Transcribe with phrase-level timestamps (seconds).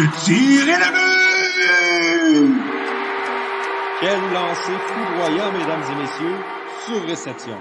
[0.00, 2.62] Le tir est le but!
[4.00, 6.38] Quel lancer foudroyant, mesdames et messieurs,
[6.86, 7.58] sur réception.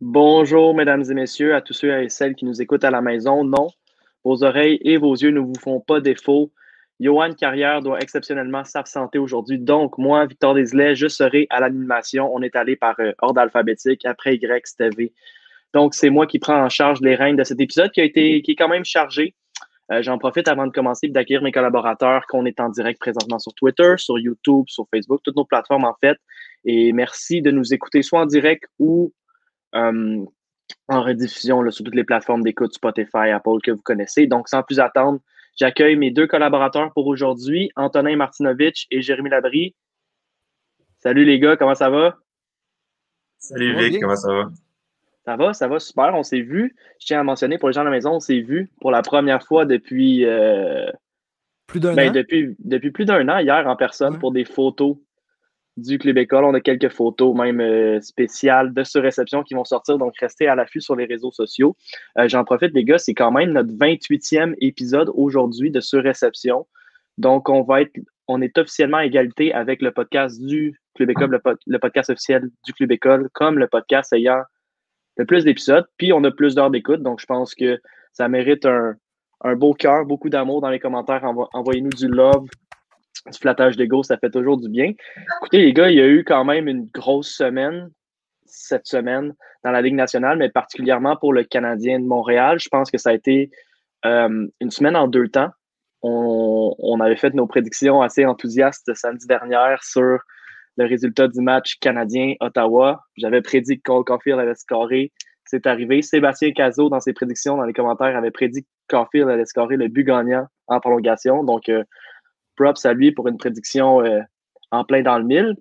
[0.00, 3.44] Bonjour, mesdames et messieurs, à tous ceux et celles qui nous écoutent à la maison.
[3.44, 3.68] Non,
[4.24, 6.50] vos oreilles et vos yeux ne vous font pas défaut.
[6.98, 9.60] Johan Carrière doit exceptionnellement s'absenter aujourd'hui.
[9.60, 12.28] Donc, moi, Victor Deslay, je serai à l'animation.
[12.34, 14.04] On est allé par euh, ordre alphabétique.
[14.04, 15.12] Après Y, c'était V.
[15.74, 18.42] Donc, c'est moi qui prends en charge les règnes de cet épisode qui a été,
[18.42, 19.34] qui est quand même chargé.
[19.92, 23.54] Euh, J'en profite avant de commencer d'accueillir mes collaborateurs qu'on est en direct présentement sur
[23.54, 26.16] Twitter, sur YouTube, sur Facebook, toutes nos plateformes en fait.
[26.64, 29.12] Et merci de nous écouter soit en direct ou
[29.74, 30.24] euh,
[30.88, 34.26] en rediffusion là, sur toutes les plateformes d'écoute Spotify, Apple que vous connaissez.
[34.26, 35.20] Donc, sans plus attendre,
[35.56, 39.76] j'accueille mes deux collaborateurs pour aujourd'hui, Antonin Martinovitch et Jérémy Labrie.
[40.98, 42.16] Salut les gars, comment ça va?
[43.38, 44.50] Salut Vic, comment ça va?
[45.26, 46.14] Ça va, ça va super.
[46.14, 46.74] On s'est vu.
[47.00, 49.02] Je tiens à mentionner pour les gens à la maison, on s'est vu pour la
[49.02, 50.24] première fois depuis.
[50.24, 50.86] Euh,
[51.66, 52.12] plus d'un ben, an?
[52.12, 54.18] Depuis, depuis plus d'un an, hier en personne, Ouais.
[54.20, 54.96] pour des photos
[55.76, 56.44] du Club École.
[56.44, 59.98] On a quelques photos, même euh, spéciales de surréception qui vont sortir.
[59.98, 61.76] Donc, restez à l'affût sur les réseaux sociaux.
[62.18, 66.66] Euh, J'en profite, les gars, c'est quand même notre 28e épisode aujourd'hui de surréception.
[67.18, 67.92] Donc, on va être.
[68.28, 72.10] On est officiellement à égalité avec le podcast du Club École, le, pod- le podcast
[72.10, 74.42] officiel du Club École, comme le podcast ayant
[75.16, 77.02] le plus d'épisodes, puis on a plus d'heures d'écoute.
[77.02, 77.80] Donc, je pense que
[78.12, 78.94] ça mérite un,
[79.42, 81.22] un beau cœur, beaucoup d'amour dans les commentaires.
[81.24, 82.46] Envo- Envoyez-nous du love,
[83.30, 84.92] du flattage d'ego, ça fait toujours du bien.
[85.40, 87.90] Écoutez, les gars, il y a eu quand même une grosse semaine
[88.44, 92.60] cette semaine dans la Ligue nationale, mais particulièrement pour le Canadien de Montréal.
[92.60, 93.50] Je pense que ça a été
[94.04, 95.50] euh, une semaine en deux temps.
[96.02, 100.20] On, on avait fait nos prédictions assez enthousiastes samedi dernier sur
[100.76, 103.00] le résultat du match canadien-Ottawa.
[103.16, 105.12] J'avais prédit que Cole Caulfield allait scorer.
[105.44, 106.02] C'est arrivé.
[106.02, 109.88] Sébastien Cazot, dans ses prédictions, dans les commentaires, avait prédit que Caulfield allait scorer le
[109.88, 111.44] but gagnant en prolongation.
[111.44, 111.84] Donc, euh,
[112.56, 114.20] props à lui pour une prédiction euh,
[114.70, 115.56] en plein dans le mille.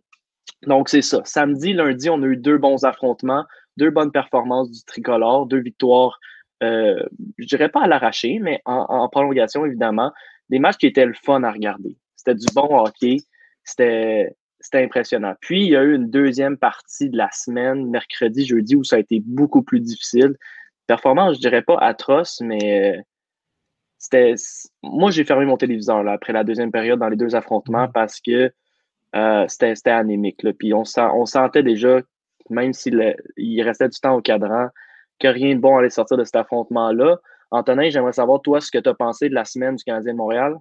[0.63, 1.21] Donc, c'est ça.
[1.25, 3.45] Samedi, lundi, on a eu deux bons affrontements,
[3.77, 6.19] deux bonnes performances du tricolore, deux victoires,
[6.63, 7.03] euh,
[7.37, 10.11] je dirais pas à l'arraché, mais en, en prolongation, évidemment.
[10.49, 11.97] Des matchs qui étaient le fun à regarder.
[12.15, 13.17] C'était du bon hockey.
[13.63, 15.35] C'était c'était impressionnant.
[15.41, 18.95] Puis, il y a eu une deuxième partie de la semaine, mercredi, jeudi, où ça
[18.95, 20.35] a été beaucoup plus difficile.
[20.87, 22.99] Performance, je dirais pas atroce, mais
[23.99, 24.33] c'était.
[24.83, 28.19] Moi, j'ai fermé mon téléviseur là, après la deuxième période dans les deux affrontements parce
[28.19, 28.51] que
[29.15, 30.41] euh, c'était c'était anémique.
[30.43, 30.51] Là.
[30.53, 31.99] Puis, on, sent, on sentait déjà,
[32.49, 34.69] même s'il il restait du temps au cadran,
[35.19, 37.17] que rien de bon allait sortir de cet affrontement-là.
[37.51, 40.17] Antonin, j'aimerais savoir, toi, ce que tu as pensé de la semaine du Canadien de
[40.17, 40.55] Montréal?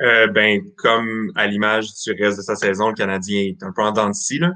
[0.00, 3.82] Euh, ben, comme à l'image du reste de sa saison, le Canadien est un peu
[3.82, 4.52] en dents de scie, là.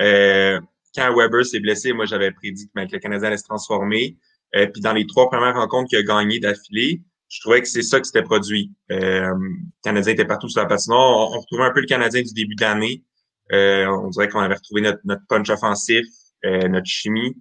[0.00, 0.60] Euh,
[0.94, 4.16] quand Weber s'est blessé, moi, j'avais prédit que, ben, le Canadien allait se transformer.
[4.56, 7.82] Euh, puis dans les trois premières rencontres qu'il a gagnées d'affilée, je trouvais que c'est
[7.82, 8.72] ça qui s'était produit.
[8.90, 11.30] Euh, le Canadien était partout sur la patinoire.
[11.30, 13.04] On, on retrouvait un peu le Canadien du début d'année.
[13.52, 16.04] Euh, on dirait qu'on avait retrouvé notre, notre punch offensif,
[16.44, 17.36] euh, notre chimie.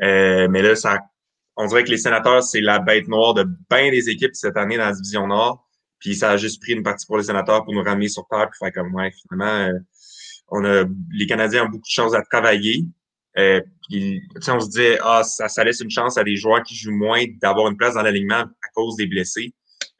[0.00, 1.00] Mais là, ça,
[1.56, 4.76] on dirait que les sénateurs, c'est la bête noire de bien des équipes cette année
[4.76, 5.65] dans la division Nord.
[5.98, 8.48] Puis ça a juste pris une partie pour les sénateurs pour nous ramener sur terre
[8.50, 9.78] puis faire comme ouais, finalement, euh,
[10.48, 12.84] on a les Canadiens ont beaucoup de choses à travailler.
[13.38, 16.74] Euh, puis, on se dit ah ça, ça laisse une chance à des joueurs qui
[16.74, 19.52] jouent moins d'avoir une place dans l'alignement à cause des blessés.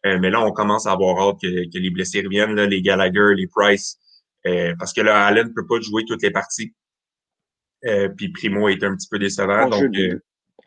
[0.06, 2.80] Euh, mais là, on commence à avoir hâte que, que les blessés reviennent, là, les
[2.80, 3.98] Gallagher, les Price,
[4.46, 6.72] euh, parce que là, Allen ne peut pas jouer toutes les parties.
[7.84, 9.66] Euh, puis Primo est un petit peu décevant.
[9.66, 10.20] On, donc, euh,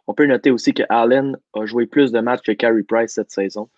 [0.08, 3.32] on peut noter aussi que Allen a joué plus de matchs que Carey Price cette
[3.32, 3.70] saison,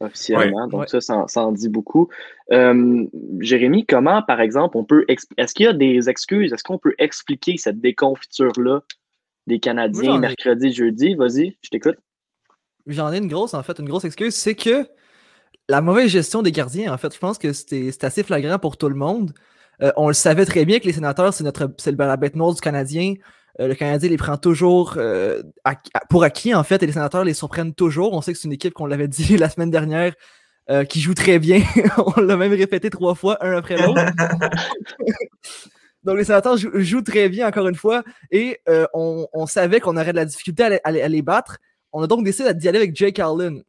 [0.00, 0.64] officiellement.
[0.64, 0.70] Ouais.
[0.70, 0.86] Donc, Ouais.
[0.88, 2.08] ça, ça, ça en dit beaucoup.
[2.52, 3.04] Euh,
[3.40, 5.04] Jérémy, comment, par exemple, on peut.
[5.08, 6.52] Est-ce qu'il y a des excuses?
[6.52, 8.82] Est-ce qu'on peut expliquer cette déconfiture-là
[9.46, 11.14] des Canadiens j'en ai- mercredi, jeudi?
[11.14, 11.96] Vas-y, je t'écoute.
[12.86, 14.86] J'en ai une grosse, en fait, une grosse excuse, c'est que
[15.68, 18.76] la mauvaise gestion des gardiens, en fait, je pense que c'était c'est assez flagrant pour
[18.76, 19.32] tout le monde.
[19.82, 22.54] Euh, on le savait très bien que les sénateurs, c'est notre c'est la bête noire
[22.54, 23.14] du Canadien.
[23.60, 25.76] Euh, le Canadien les prend toujours euh, à-
[26.10, 28.12] pour acquis, en fait, et les sénateurs les surprennent toujours.
[28.12, 30.14] On sait que c'est une équipe qu'on l'avait dit la semaine dernière
[30.70, 31.62] euh, qui joue très bien.
[32.16, 34.00] on l'a même répété trois fois, un après l'autre.
[36.04, 39.80] Donc les sénateurs jou- jouent, très bien, encore une fois, et euh, on, on savait
[39.80, 41.56] qu'on aurait de la difficulté à les, à les- à les battre.
[41.92, 43.62] On a donc décidé d'y aller avec Jake Allen.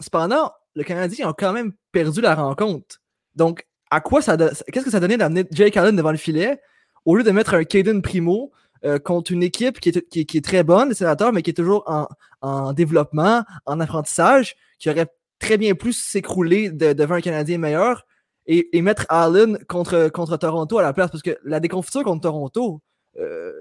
[0.00, 3.00] Cependant, le Canadien a quand même perdu la rencontre.
[3.34, 6.60] Donc, à quoi ça qu'est-ce que ça donnait d'amener Jake Allen devant le filet?
[7.04, 8.52] Au lieu de mettre un Caden Primo
[8.84, 11.50] euh, contre une équipe qui est, qui, qui est très bonne, les sénateurs, mais qui
[11.50, 12.06] est toujours en,
[12.40, 18.06] en développement, en apprentissage, qui aurait très bien pu s'écrouler de- devant un Canadien meilleur
[18.46, 21.10] et, et mettre Allen contre, contre Toronto à la place.
[21.10, 22.80] Parce que la déconfiture contre Toronto,
[23.18, 23.52] euh,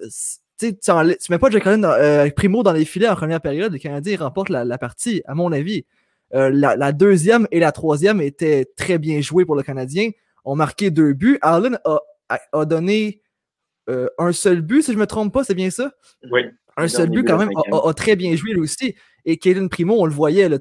[0.59, 0.91] tu, tu
[1.29, 4.49] mets pas Jack Allen euh, Primo dans les filets en première période, les Canadiens remportent
[4.49, 5.85] la, partie, à mon avis.
[6.33, 10.11] Euh, la, deuxième et la troisième étaient très bien jouées pour le Canadien.
[10.45, 11.39] ont marqué deux buts.
[11.41, 13.21] Allen a, donné
[13.89, 15.91] euh, un seul but, si je ne me trompe pas, c'est bien ça?
[16.31, 16.41] Oui.
[16.77, 18.95] Un seul but, quand même, a, très bien joué lui aussi.
[19.25, 20.57] Et Kaden Primo, on le voyait, là,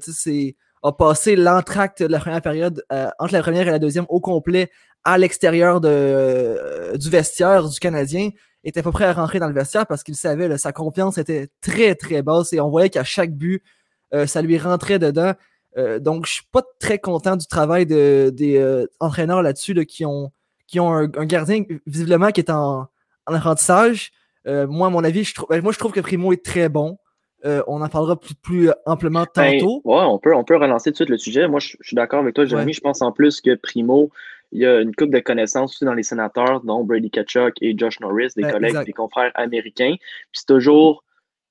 [0.83, 2.83] a passé l'entracte de la première période,
[3.19, 4.69] entre la première et la deuxième, au complet,
[5.05, 8.31] à l'extérieur du vestiaire du Canadien
[8.63, 11.49] était pas prêt à rentrer dans le vestiaire parce qu'il savait, que sa confiance était
[11.61, 13.63] très, très basse et on voyait qu'à chaque but,
[14.13, 15.33] euh, ça lui rentrait dedans.
[15.77, 20.05] Euh, donc, je suis pas très content du travail de, des euh, entraîneurs là-dessus qui
[20.05, 20.31] ont,
[20.67, 22.87] qui ont un, gardien visiblement qui est en,
[23.33, 24.11] apprentissage.
[24.45, 26.97] moi, à mon avis, je trouve, ben, moi, je trouve que Primo est très bon.
[27.43, 29.81] on en parlera plus, plus amplement ben, tantôt.
[29.83, 31.47] ouais, on peut, on peut relancer tout de suite le sujet.
[31.47, 32.73] Moi, je, suis d'accord avec toi, Jérémy.
[32.73, 34.11] Je pense en plus que Primo,
[34.51, 37.77] il y a une couple de connaissances aussi dans les sénateurs, dont Brady Kachuk et
[37.77, 39.95] Josh Norris, des collègues, des confrères américains.
[39.97, 41.03] Puis c'est toujours.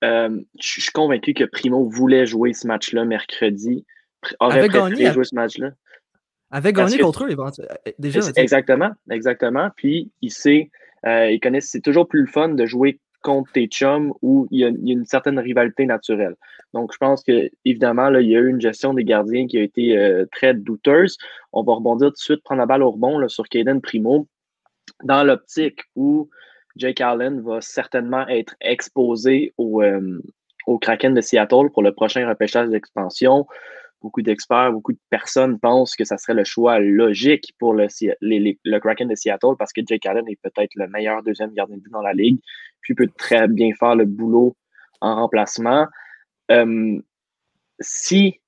[0.05, 3.85] Euh, je suis convaincu que Primo voulait jouer ce match-là mercredi.
[4.39, 5.71] Aurait avait gagné, jouer ce match-là.
[6.51, 8.21] Avait gagné contre eux, euh, déjà.
[8.37, 9.71] Exactement, exactement.
[9.77, 10.71] Puis il sait,
[11.07, 14.61] euh, il connaît, c'est toujours plus le fun de jouer contre tes chums où il
[14.61, 16.37] y, a, une certaine rivalité naturelle.
[16.73, 19.63] Donc, je pense que évidemment, il y a eu une gestion des gardiens qui a
[19.63, 21.17] été euh, très douteuse.
[21.53, 24.29] On va rebondir tout de suite, prendre la balle au rebond sur Caden Primo,
[25.03, 26.31] dans l'optique où
[26.77, 30.23] Jake Allen va certainement être exposé au, euh,
[30.67, 33.47] au Kraken de Seattle pour le prochain repêchage d'expansion
[34.01, 39.09] beaucoup d'experts, beaucoup de personnes pensent que ça serait le choix logique pour le, Kraken
[39.09, 42.03] de Seattle parce que Jake Allen est peut-être le meilleur deuxième gardien de but dans
[42.03, 42.39] la ligue,
[42.81, 44.57] puis peut très bien faire le boulot
[45.01, 45.87] en remplacement.
[46.51, 46.99] Euh,
[47.81, 48.41] si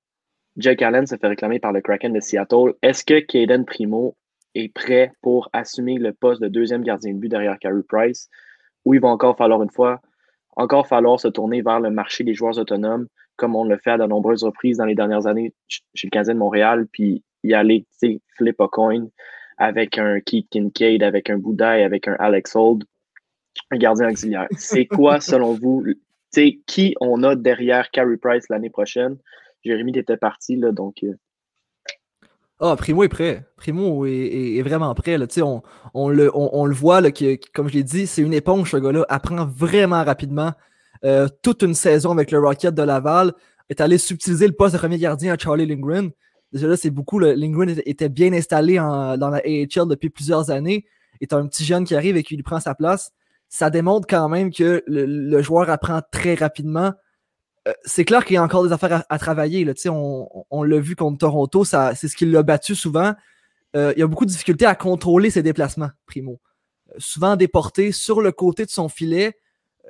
[0.57, 4.17] Jake Allen se fait réclamer par le Kraken de Seattle, est-ce que Caden Primo
[4.55, 8.29] est prêt pour assumer le poste de deuxième gardien de but derrière Carey Price?
[8.85, 10.01] Ou il va encore falloir une fois,
[10.57, 13.07] encore falloir se tourner vers le marché des joueurs autonomes
[13.41, 16.35] comme on le fait à de nombreuses reprises dans les dernières années chez le Canadien
[16.35, 19.07] de Montréal, puis y aller, tu sais, flip a coin
[19.57, 22.85] avec un Keith Kincaid, avec un Boudaille, avec un Alex Hold,
[23.71, 24.47] un gardien auxiliaire.
[24.59, 25.97] C'est quoi, selon vous, tu
[26.31, 29.17] sais, qui on a derrière Carey Price l'année prochaine?
[29.65, 31.03] Jérémy était parti, là, donc.
[31.03, 31.15] Euh.
[32.61, 33.47] Ah, Primo est prêt.
[33.57, 35.17] Primo est, vraiment prêt.
[35.17, 35.27] Là.
[35.43, 35.63] On,
[35.95, 38.77] on, le, on, le voit, là, que, comme je l'ai dit, c'est une éponge, ce
[38.77, 39.07] gars-là.
[39.09, 40.53] Apprend vraiment rapidement.
[41.05, 43.33] Euh, toute une saison avec le Rocket de Laval,
[43.71, 46.11] est allé subtiliser le poste de premier gardien à Charlie Lindgren.
[46.53, 47.19] Déjà là, c'est beaucoup.
[47.19, 50.85] Le, Lindgren était bien installé dans la AHL depuis plusieurs années.
[51.21, 53.13] est un petit jeune qui arrive et qui lui prend sa place.
[53.49, 56.93] Ça démontre quand même que le, joueur apprend très rapidement.
[57.69, 59.65] Euh, c'est clair qu'il y a encore des affaires à, travailler.
[59.65, 59.73] Là.
[59.87, 63.15] On, on l'a vu contre Toronto, c'est ce qui l'a battu souvent.
[63.77, 66.41] Euh, il y a beaucoup de difficultés à contrôler ses déplacements, Primo.
[66.99, 69.37] souvent déporté sur le côté de son filet,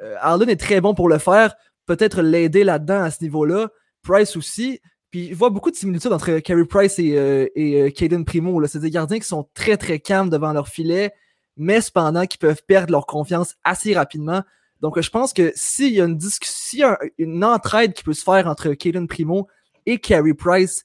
[0.03, 1.55] euh, Arlen est très bon pour le faire.
[1.87, 3.69] Peut-être l'aider là-dedans à ce niveau-là.
[4.03, 4.81] Price aussi.
[5.11, 8.65] Puis je vois beaucoup de similitudes entre Carey Price et, euh, et euh, Caden Primo.
[8.67, 11.13] C'est des gardiens qui sont très très calmes devant leur filet,
[11.57, 14.43] mais cependant qui peuvent perdre leur confiance assez rapidement.
[14.81, 18.47] Donc je pense que s'il y a une discussion, une entraide qui peut se faire
[18.47, 19.49] entre Caden Primo
[19.85, 20.85] et Carey Price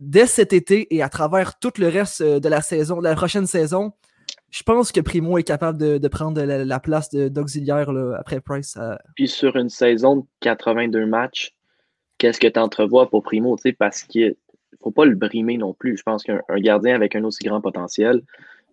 [0.00, 3.46] dès cet été et à travers tout le reste de la saison, de la prochaine
[3.46, 3.92] saison,
[4.50, 8.78] je pense que Primo est capable de, prendre la, place d'auxiliaire après Price.
[9.14, 11.54] Puis sur une saison de 82 matchs,
[12.18, 13.56] qu'est-ce que tu entrevois pour Primo?
[13.78, 15.96] Parce qu'il ne faut pas le brimer non plus.
[15.96, 18.22] Je pense qu'un gardien avec un aussi grand potentiel,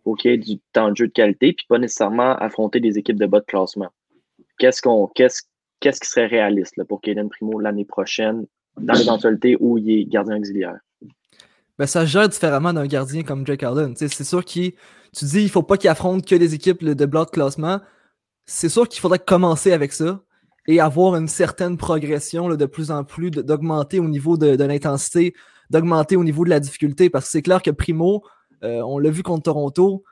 [0.03, 3.19] faut qu'il ait du temps de jeu de qualité, puis pas nécessairement affronter des équipes
[3.19, 3.89] de bas de classement.
[4.59, 8.45] Qu'est-ce qui serait réaliste pour Kaden Primo l'année prochaine,
[8.77, 10.77] dans l'éventualité où il est gardien auxiliaire?
[11.83, 13.93] Ben, ça gère différemment d'un gardien comme Jake Allen.
[13.97, 14.71] C'est sûr qu'il
[15.13, 17.81] tu dis il faut pas qu'il affronte que des équipes de bloc de classement.
[18.45, 20.21] C'est sûr qu'il faudrait commencer avec ça
[20.65, 25.33] et avoir une certaine progression de plus en plus, d'augmenter au niveau de, l'intensité,
[25.71, 27.09] d'augmenter au niveau de la difficulté.
[27.09, 28.23] Parce que c'est clair que Primo,
[28.63, 30.05] euh, on l'a vu contre Toronto,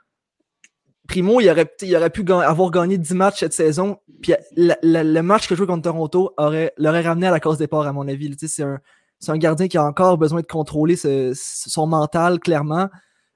[1.08, 3.96] Primo, il aurait, il aurait pu avoir gagné 10 matchs cette saison.
[4.22, 7.88] Puis le match que je joue contre Toronto aurait, l'aurait ramené à la cause départ,
[7.88, 8.36] à mon avis.
[8.38, 8.82] C'est un,
[9.28, 12.90] un, gardien qui a encore besoin de contrôler son mental, clairement.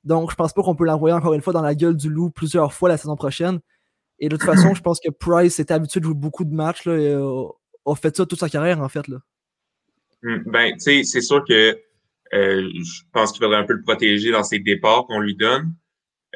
[0.03, 2.29] Donc, je pense pas qu'on peut l'envoyer encore une fois dans la gueule du loup
[2.29, 3.59] plusieurs fois la saison prochaine.
[4.19, 6.85] Et de toute façon, je pense que Price est habitué de jouer beaucoup de matchs,
[6.85, 9.07] là, et a, fait ça toute sa carrière, en fait.
[9.07, 9.17] Là.
[10.23, 11.77] Hmm, ben, tu sais, c'est sûr que
[12.33, 15.73] euh, je pense qu'il faudrait un peu le protéger dans ses départs qu'on lui donne.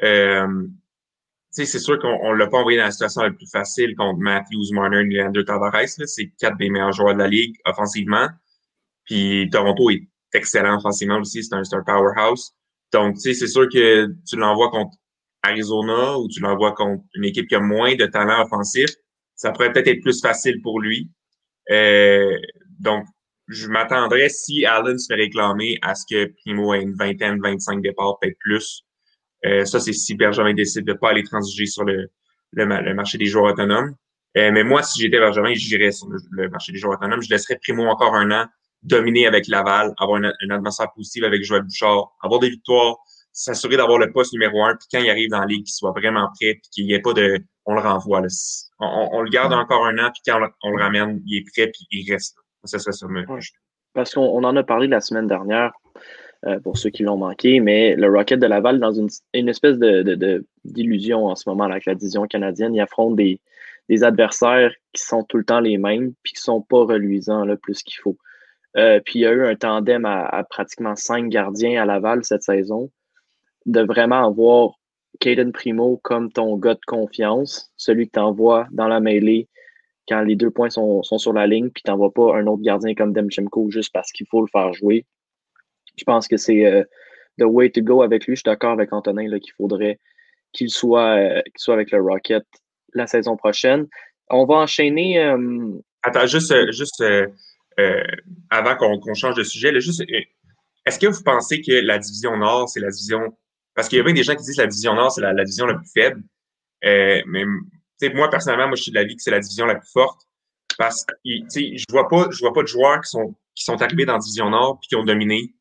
[0.02, 0.66] Euh,
[1.50, 4.72] c'est sûr qu'on ne l'a pas envoyé dans la situation la plus facile contre Matthews,
[4.72, 5.88] Marner et Leandro Tavares.
[5.88, 8.28] C'est quatre des meilleurs joueurs de la ligue offensivement.
[9.10, 11.42] Puis Toronto est excellent offensivement aussi.
[11.42, 12.52] C'est un, un powerhouse.
[12.92, 14.96] Donc, tu sais, c'est sûr que tu l'envoies contre
[15.42, 18.88] Arizona ou tu l'envoies contre une équipe qui a moins de talent offensif,
[19.34, 21.10] ça pourrait peut-être être plus facile pour lui.
[21.70, 22.36] Euh,
[22.78, 23.04] donc,
[23.48, 27.82] je m'attendrais, si Allen se fait réclamer, à ce que Primo ait une vingtaine, 25
[27.82, 28.84] départs, peut-être plus.
[29.44, 32.10] Euh, ça, c'est si Benjamin décide de pas aller transiger sur le,
[32.52, 33.94] le, marché des joueurs autonomes.
[34.36, 37.22] Euh, mais moi, si j'étais Benjamin, j'irais sur le, marché des joueurs autonomes.
[37.22, 38.46] Je laisserais Primo encore un an,
[38.82, 42.96] dominer avec Laval, avoir une, une atmosphère positive avec Joël Bouchard, avoir des victoires,
[43.32, 45.92] s'assurer d'avoir le poste numéro un, puis quand il arrive dans la ligue, qu'il soit
[45.92, 47.38] vraiment prêt, puis qu'il n'y ait pas de...
[47.66, 48.20] On le renvoie.
[48.20, 48.28] Là.
[48.80, 51.86] On, le garde encore un an, puis quand on, le ramène, il est prêt, puis
[51.92, 52.36] il reste.
[52.64, 53.06] Ça serait ça.
[53.92, 55.72] Parce qu'on en a parlé la semaine dernière,
[56.46, 60.44] euh, pour ceux qui l'ont manqué, mais le Rocket de Laval, dans une, espèce de,
[60.64, 63.40] d'illusion en ce moment avec la division canadienne, il affronte des,
[63.88, 67.44] des adversaires qui sont tout le temps les mêmes, puis qui ne sont pas reluisants
[67.44, 68.16] là, plus qu'il faut.
[68.76, 72.42] Euh, puis il y a eu un tandem à, pratiquement cinq gardiens à Laval cette
[72.42, 72.90] saison
[73.66, 74.74] de vraiment avoir
[75.18, 79.48] Caden Primo comme ton gars de confiance, celui que tu envoies dans la mêlée
[80.08, 82.94] quand les deux points sont, sur la ligne, puis tu n'envoies pas un autre gardien
[82.94, 85.04] comme Demchenko juste parce qu'il faut le faire jouer.
[85.96, 86.84] Je pense que c'est euh,
[87.38, 88.34] the way to go avec lui.
[88.34, 89.98] Je suis d'accord avec Antonin qu'il faudrait
[90.52, 92.44] qu'il soit, euh, avec le Rocket
[92.94, 93.86] la saison prochaine.
[94.30, 95.22] On va enchaîner.
[95.22, 95.70] Euh,
[96.02, 97.04] Attends, juste, juste
[98.50, 100.02] avant qu'on change de sujet, juste,
[100.86, 103.34] est-ce que vous pensez que la division Nord, c'est la division
[103.74, 105.32] parce qu'il y a bien des gens qui disent que la division Nord, c'est la,
[105.32, 106.22] division la plus faible.
[106.84, 107.44] Euh, mais
[108.14, 110.20] moi, personnellement, moi, je suis de l'avis que c'est la division la plus forte.
[110.78, 114.06] Parce que je vois pas, je vois pas de joueurs qui sont, qui sont arrivés
[114.06, 115.54] dans la division Nord et qui ont dominé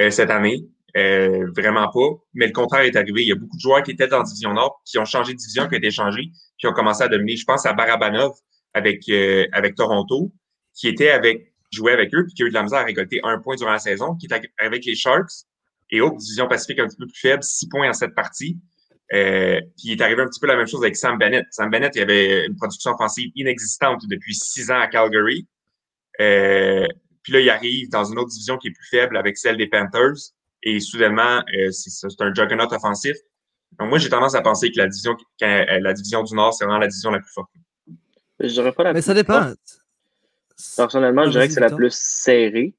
[0.00, 0.66] euh, cette année.
[0.96, 2.22] Euh, vraiment pas.
[2.34, 3.22] Mais le contraire est arrivé.
[3.22, 5.32] Il y a beaucoup de joueurs qui étaient dans la division Nord, qui ont changé
[5.32, 7.36] de division, qui ont été changés, qui ont commencé à dominer.
[7.36, 8.32] Je pense à Barabanov
[8.74, 10.32] avec, euh, avec Toronto,
[10.74, 13.20] qui était avec, jouait avec eux, puis qui a eu de la misère à récolter
[13.22, 15.46] un point durant la saison, qui était avec les Sharks,
[15.90, 18.58] et autres, division Pacifique un petit peu plus faible, six points en cette partie.
[19.12, 21.46] Euh, puis il est arrivé un petit peu la même chose avec Sam Bennett.
[21.50, 25.46] Sam Bennett, il avait une production offensive inexistante depuis six ans à Calgary.
[26.20, 26.86] Euh,
[27.22, 29.66] puis là, il arrive dans une autre division qui est plus faible avec celle des
[29.66, 30.32] Panthers.
[30.62, 33.16] Et soudainement, euh, c'est un juggernaut offensif.
[33.78, 36.78] Donc moi, j'ai tendance à penser que la division, la division du Nord, c'est vraiment
[36.78, 37.50] la division la plus forte.
[38.40, 39.52] Je dirais pas la Mais ça dépend.
[40.76, 42.74] Personnellement, je dirais que c'est la plus serrée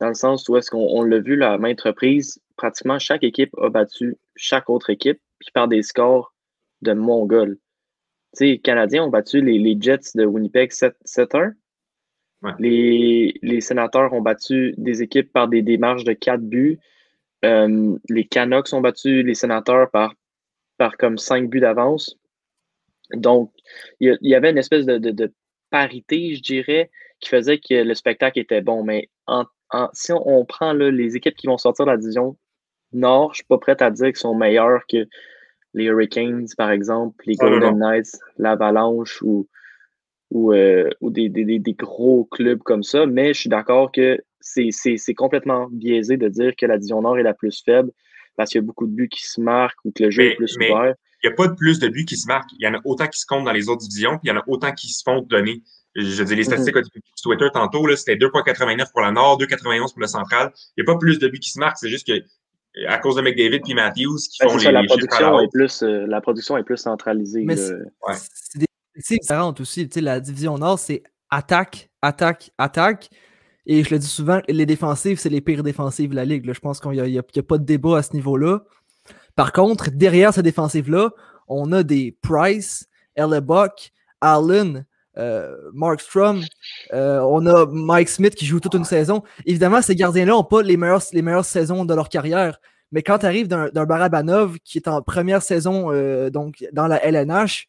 [0.00, 3.68] dans le sens où est-ce qu'on l'a vu la maintes reprises, pratiquement chaque équipe a
[3.68, 6.34] battu chaque autre équipe, puis par des scores
[6.82, 7.56] de Mongol.
[7.56, 11.54] Tu sais, les Canadiens ont battu les, Jets de Winnipeg 7-1.
[12.58, 16.78] Les, les, sénateurs ont battu des équipes par des démarches de 4 buts.
[17.44, 20.14] Euh, les Canucks ont battu les sénateurs par,
[20.76, 22.18] par comme 5 buts d'avance.
[23.12, 23.52] Donc,
[24.00, 25.32] il y, avait une espèce de, de,
[25.70, 28.84] parité, je dirais, qui faisait que le spectacle était bon.
[28.84, 29.44] Mais en
[29.92, 32.36] si on, prend les équipes qui vont sortir de la division
[32.92, 35.06] Nord, je ne suis pas prêt à dire qu'ils sont meilleurs que
[35.74, 39.48] les Hurricanes, par exemple, les Golden Knights, l'Avalanche ou,
[40.30, 46.16] ou, euh, des, gros clubs comme ça, mais je suis d'accord que c'est complètement biaisé
[46.16, 47.90] de dire que la division Nord est la plus faible
[48.36, 50.36] parce qu'il y a beaucoup de buts qui se marquent ou que le jeu est
[50.36, 50.94] plus ouvert.
[51.22, 52.50] Il n'y a pas de plus de buts qui se marquent.
[52.58, 54.32] Il y en a autant qui se comptent dans les autres divisions, puis il y
[54.32, 55.62] en a autant qui se font donner.
[55.96, 56.48] Je dis les mhm.
[56.48, 60.52] statistiques mm Twitter tantôt, c'était 2,89 pour la Nord, 2,91 pour le Central.
[60.76, 62.22] Il n'y a pas plus de buts qui se marquent, c'est juste que
[62.86, 66.04] à cause de McDavid et Matthews qui ben, font les, la production est plus euh,
[66.06, 67.42] La production est plus centralisée.
[67.44, 68.66] Mais c'est des
[69.18, 69.88] différentes aussi.
[69.96, 73.08] la division Nord, c'est attaque, attaque, attaque.
[73.64, 76.52] Et je le dis souvent, les défensives, c'est les pires défensives de la Ligue.
[76.52, 78.60] Je pense qu'il n'y a, a, pas de débat à ce niveau-là.
[79.34, 81.10] Par contre, derrière ces défensives-là,
[81.48, 82.86] on a des Price,
[83.16, 84.86] Buck, Allen,
[85.18, 86.42] euh, Mark Strum,
[86.92, 89.22] euh, on a Mike Smith qui joue toute une saison.
[89.46, 92.60] Évidemment, ces gardiens-là n'ont pas les meilleures, saisons de leur carrière.
[92.92, 97.04] Mais quand tu arrives d'un Barabanov qui est en première saison euh, donc dans la
[97.04, 97.66] LNH,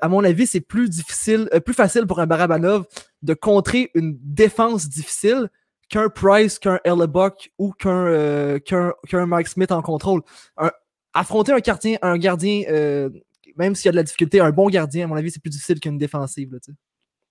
[0.00, 2.84] à mon avis, c'est plus difficile, plus facile pour un Barabanov
[3.22, 5.50] de contrer une défense difficile
[5.88, 8.58] qu'un Price, qu'un Hellebuck ou qu'un
[9.12, 10.22] Mike Smith en contrôle.
[11.14, 12.62] affronter un gardien, un gardien
[13.58, 15.50] même s'il y a de la difficulté, un bon gardien, à mon avis, c'est plus
[15.50, 16.52] difficile qu'une défensive.
[16.52, 16.58] Là,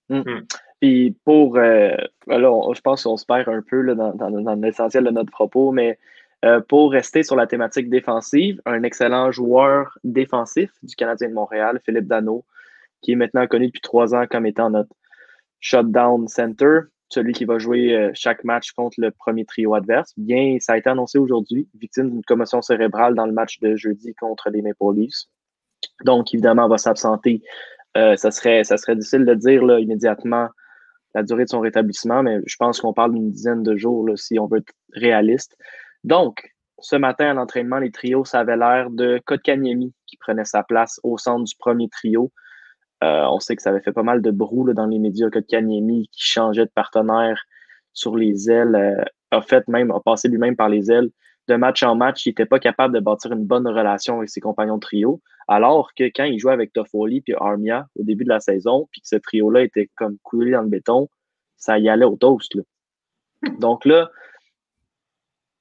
[0.10, 0.20] mm.
[0.20, 0.48] Mm.
[0.82, 1.58] Puis pour.
[1.58, 1.96] Euh,
[2.28, 5.98] je pense qu'on se perd un peu là, dans, l'essentiel de notre propos, mais
[6.46, 11.80] euh, pour rester sur la thématique défensive, un excellent joueur défensif du Canadien de Montréal,
[11.84, 12.46] Philippe Dano,
[13.02, 14.94] qui est maintenant connu depuis trois ans comme étant notre
[15.60, 20.14] shutdown center, celui qui va jouer euh, chaque match contre le premier trio adverse.
[20.18, 24.14] Bien, ça a été annoncé aujourd'hui, victime d'une commotion cérébrale dans le match de jeudi
[24.14, 25.28] contre les Maple Leafs.
[26.06, 27.41] Donc, évidemment, elle va s'absenter.
[27.96, 30.50] Euh, ça, serait, ça serait difficile de dire immédiatement
[31.15, 34.39] la durée de son rétablissement, mais je pense qu'on parle d'une dizaine de jours si
[34.39, 35.58] on veut être réaliste.
[36.03, 40.63] Donc, ce matin à l'entraînement, les trios, ça avait l'air de Kotkaniemi qui prenait sa
[40.63, 42.32] place au centre du premier trio.
[43.01, 46.08] on sait que ça avait fait pas mal de brou dans les médias que Kanyemi
[46.12, 47.41] qui changeait de partenaire
[47.94, 51.10] sur les ailes, a fait même, a passé lui-même par les ailes.
[51.48, 54.42] De match en match, il n'était pas capable de bâtir une bonne relation avec ses
[54.42, 55.22] compagnons de trio.
[55.48, 59.01] Alors que quand il jouait avec Toffoli et Armia au début de la saison, puis
[59.01, 61.10] que ce trio-là était comme coulé dans le béton,
[61.56, 62.58] ça y allait au toast.
[63.60, 64.12] Donc là,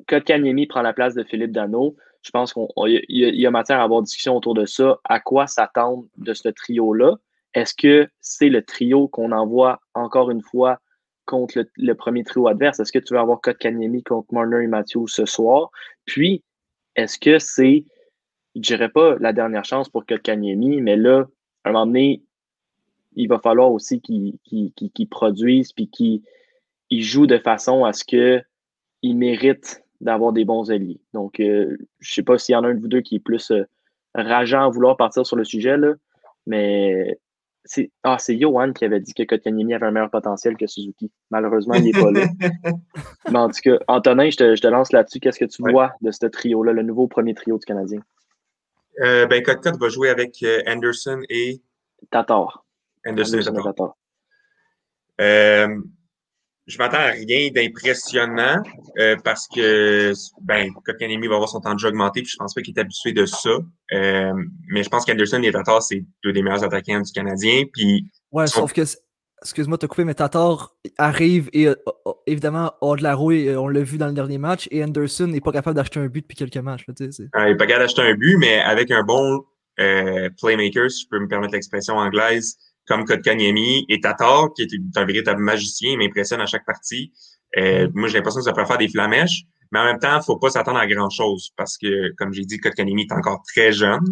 [0.09, 1.97] Kotkaniemi prend la place de Philippe Dano.
[2.23, 4.99] Je pense qu'il y, a matière à avoir discussion autour de ça.
[5.05, 7.17] À quoi s'attendre de ce trio-là?
[7.55, 10.81] Est-ce que c'est le trio qu'on envoie encore une fois
[11.27, 12.81] contre le, premier trio adverse?
[12.81, 15.71] Est-ce que tu vas avoir Kotkaniemi contre Marner et Matthew ce soir?
[16.05, 16.43] Puis,
[16.95, 17.85] est-ce que c'est,
[18.55, 21.27] je dirais pas la dernière chance pour Kotkaniemi, mais là,
[21.65, 22.23] à un moment donné,
[23.17, 24.39] il va falloir aussi qu'il
[25.11, 26.23] produise puis qu'il
[26.91, 31.01] joue de façon à ce qu'il mérite d'avoir des bons alliés.
[31.15, 33.17] Donc, euh, je ne sais pas s'il y en a un de vous deux qui
[33.17, 33.65] est plus euh,
[34.15, 35.95] rageant à vouloir partir sur le sujet, là,
[36.47, 37.19] mais
[37.67, 41.11] c'est ah, Johan qui avait dit que Kotkaniemi avait un meilleur potentiel que Suzuki.
[41.31, 42.27] Malheureusement, il n'est pas là.
[43.31, 45.21] mais en tout cas, Antonin, je te, lance là-dessus.
[45.21, 48.01] Qu'est-ce que tu vois de ce trio-là, le nouveau premier trio du Canadien?
[49.01, 51.61] Euh, ben, Kotkot va jouer avec euh, Anderson et.
[52.11, 52.65] Tatar.
[53.07, 53.97] Anderson, et Tatar.
[55.21, 55.69] Euh,
[56.67, 58.61] je m'attends à rien d'impressionnant
[58.99, 62.55] euh, parce que ben Kotkaniemi va avoir son temps de jeu augmenté, puis je pense
[62.55, 63.51] pas qu'il est habitué de ça.
[63.93, 64.33] Euh,
[64.69, 67.65] mais je pense qu'Anderson et Tatar, c'est deux des meilleurs attaquants du Canadien.
[67.73, 68.83] Puis ouais, sauf que
[69.43, 71.75] excuse-moi de coupé, mais Tatar arrive et euh,
[72.27, 75.41] évidemment hors de la roue, on l'a vu dans le dernier match, et Anderson n'est
[75.41, 76.85] pas capable d'acheter un but depuis quelques matchs.
[76.89, 79.45] Là, il n'est pas capable d'acheter un but, mais avec un bon
[79.77, 85.05] playmaker, si je peux me permettre l'expression anglaise, comme Kotkaniemi et Tatar, qui est un
[85.05, 87.13] véritable magicien, il m'impressionne à chaque partie.
[87.57, 90.25] Euh, moi, j'ai l'impression que ça peut faire des flamèches, mais en même temps, il
[90.25, 94.05] faut pas s'attendre à grand-chose parce que, comme j'ai dit, Kotkaniemi est encore très jeune.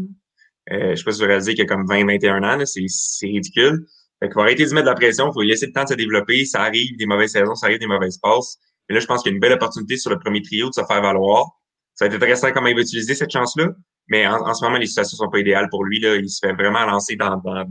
[0.72, 3.86] Euh, je sais pas si vous réalisez qu'il a comme 20-21 ans, c'est ridicule.
[4.20, 5.84] Fait qu'il faut arrêter de mettre de la pression, il faut lui laisser le temps
[5.84, 6.44] de se développer.
[6.44, 8.58] Ça arrive des mauvaises saisons, ça arrive des mauvaises passes.
[8.88, 10.74] Mais là, je pense qu'il y a une belle opportunité sur le premier trio de
[10.74, 11.46] se faire valoir.
[11.94, 13.68] Ça va être intéressant comment il va utiliser cette chance-là.
[14.08, 16.00] Mais en, ce moment, les situations sont pas idéales pour lui.
[16.00, 16.16] Là.
[16.16, 17.64] Il se fait vraiment lancer dans, dans,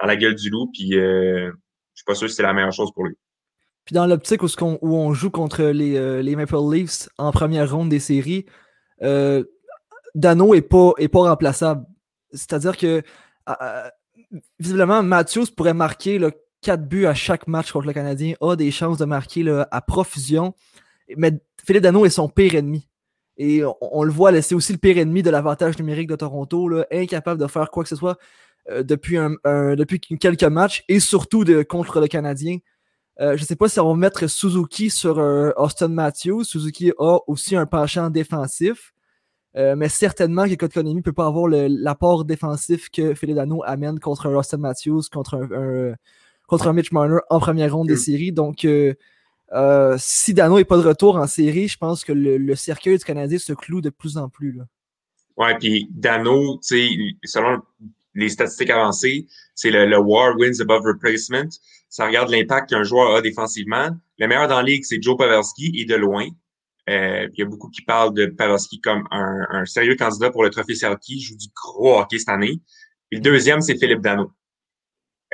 [0.00, 0.70] dans la gueule du loup.
[0.72, 1.50] Puis euh,
[1.94, 3.16] je suis pas sûr que c'est la meilleure chose pour lui.
[3.84, 7.88] Puis dans l'optique où, on joue contre les, euh, les, Maple Leafs en première ronde
[7.88, 8.44] des séries,
[9.02, 9.44] euh,
[10.14, 11.86] Dano est pas, est pas remplaçable.
[12.32, 13.02] C'est-à-dire que
[14.58, 16.30] visiblement, Matthews pourrait marquer là,
[16.60, 20.54] 4 buts à chaque match contre le Canadien, a des chances de marquer à profusion.
[21.16, 21.32] Mais
[21.64, 22.86] Philippe Dano est son pire ennemi.
[23.38, 27.40] Et on, le voit, c'est aussi le pire ennemi de l'avantage numérique de Toronto, incapable
[27.40, 28.18] de faire quoi que ce soit.
[28.70, 29.30] Euh, depuis, un,
[29.76, 32.58] depuis quelques matchs et surtout de, contre le Canadien.
[33.18, 36.44] Euh, je ne sais pas si on va mettre Suzuki sur euh, Austin Matthews.
[36.44, 38.92] Suzuki a aussi un penchant défensif.
[39.54, 44.26] mais certainement que Kotkaniemi ne peut pas avoir l'apport défensif que Philippe Dano amène contre
[44.26, 45.94] un Austin Matthews, contre un,
[46.46, 48.30] contre un Mitch Marner en première ronde des séries.
[48.30, 48.66] Donc,
[49.96, 53.38] si Dano n'est pas de retour en série, je pense que le, cercueil du Canadien
[53.38, 54.52] se cloue de plus en plus.
[54.52, 54.64] Là.
[55.36, 57.62] Ouais, puis Dano, selon
[58.18, 61.48] les statistiques avancées, c'est le, WAR wins above replacement.
[61.88, 63.90] Ça regarde l'impact qu'un joueur a défensivement.
[64.18, 66.26] Le meilleur dans la ligue, c'est Joe Pavelski et de loin.
[66.90, 70.50] Euh, il y a beaucoup qui parlent de Pavelski comme un, sérieux candidat pour le
[70.50, 71.20] trophée Selkie.
[71.20, 72.60] Joue du gros hockey cette année.
[73.12, 74.32] Et le deuxième, c'est Philippe Dano.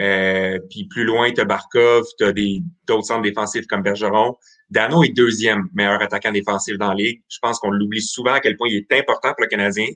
[0.00, 4.36] Euh, puis plus loin, tu as Barkov, tu as d'autres centres défensifs comme Bergeron.
[4.68, 7.22] Dano est deuxième meilleur attaquant défensif dans la ligue.
[7.28, 9.86] Je pense qu'on l'oublie souvent à quel point il est important pour le Canadien.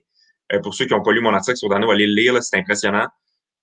[0.53, 2.57] Euh, pour ceux qui n'ont pas lu mon article sur Dano, allez le lire, c'est
[2.57, 3.07] impressionnant.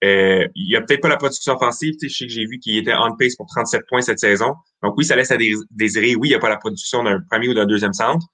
[0.04, 1.96] Euh, il n'y a peut-être pas la production offensive.
[2.02, 4.54] Je sais que j'ai vu qu'il était on pace pour 37 points cette saison.
[4.84, 5.38] Donc oui, ça laisse à
[5.72, 6.16] désirer.
[6.16, 8.28] Oui, il n'y a pas la production d'un premier ou d'un deuxième centre,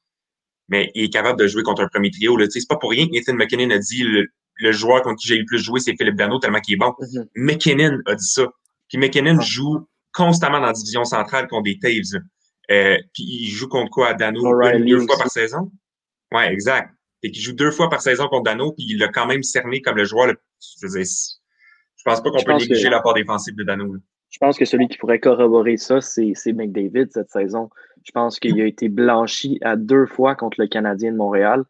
[0.68, 2.38] mais il est capable de jouer contre un premier trio.
[2.50, 5.46] C'est pas pour rien que Nathan McKinnon a dit le, joueur contre qui j'ai le
[5.46, 6.94] plus joué, c'est Philippe Dano, tellement qu'il est bon.
[7.00, 7.28] Mm-hmm.
[7.36, 8.48] McKinnon a dit ça.
[8.90, 9.44] Puis McKinnon ah.
[9.44, 12.22] joue constamment dans la division centrale contre des Taves.
[12.70, 14.10] Euh, puis il joue contre quoi?
[14.10, 15.72] À Dano deux fois par saison?
[16.34, 16.90] Ouais, exact
[17.24, 19.82] et qui joue deux fois par saison contre Dano, puis il l'a quand même cerné
[19.82, 20.28] comme le joueur.
[20.28, 23.96] Le, je, veux je pense pas qu'on peut négliger la part défensive de Dano.
[24.30, 27.70] Je pense que celui qui pourrait corroborer ça, c'est McDavid cette saison.
[28.04, 31.64] Je pense qu'il a été blanchi à deux fois contre le Canadien de Montréal.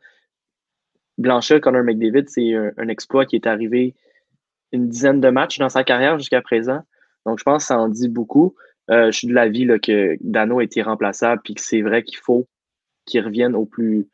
[1.17, 3.95] Blanchir Connor McDavid, c'est un, exploit qui est arrivé
[4.71, 6.81] une dizaine de matchs dans sa carrière jusqu'à présent.
[7.25, 8.55] Donc, je pense que ça en dit beaucoup.
[8.89, 12.17] Euh, je suis de l'avis que Dano a été remplaçable, puis que c'est vrai qu'il
[12.17, 12.47] faut
[13.05, 14.07] qui reviennent au plus,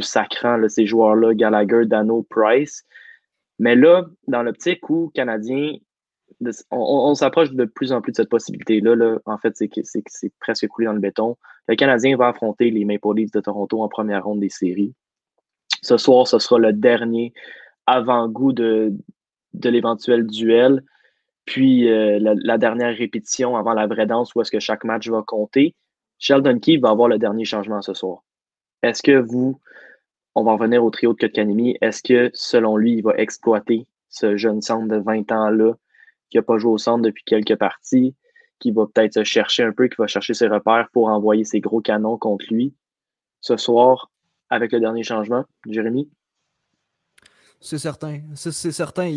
[0.00, 2.84] sacrant, ces joueurs-là, Gallagher, Dano, Price.
[3.58, 5.76] Mais là, dans l'optique où Canadien,
[6.70, 8.96] on, s'approche de plus en plus de cette possibilité-là.
[8.96, 9.18] Là.
[9.26, 11.36] En fait, c'est que c'est presque coulé dans le béton.
[11.68, 14.94] Le Canadien va affronter les Maple Leafs de Toronto en première ronde des séries.
[15.82, 17.32] Ce soir, ce sera le dernier
[17.86, 18.92] avant-goût de,
[19.54, 20.82] de l'éventuel duel.
[21.44, 25.22] puis euh, la, dernière répétition avant la vraie danse où est-ce que chaque match va
[25.26, 25.74] compter,
[26.18, 28.22] Sheldon Key va avoir le dernier changement ce soir.
[28.82, 29.60] Est-ce que vous,
[30.34, 34.36] on va revenir au trio de Kotkanemi, est-ce que selon lui, il va exploiter ce
[34.36, 35.74] jeune centre de 20 ans-là
[36.30, 38.14] qui n'a pas joué au centre depuis quelques parties,
[38.58, 41.60] qui va peut-être se chercher un peu, qui va chercher ses repères pour envoyer ses
[41.60, 42.74] gros canons contre lui?
[43.40, 44.10] Ce soir
[44.50, 46.10] avec le dernier changement, Jérémy?
[47.60, 48.20] C'est certain.
[48.34, 49.10] C'est certain.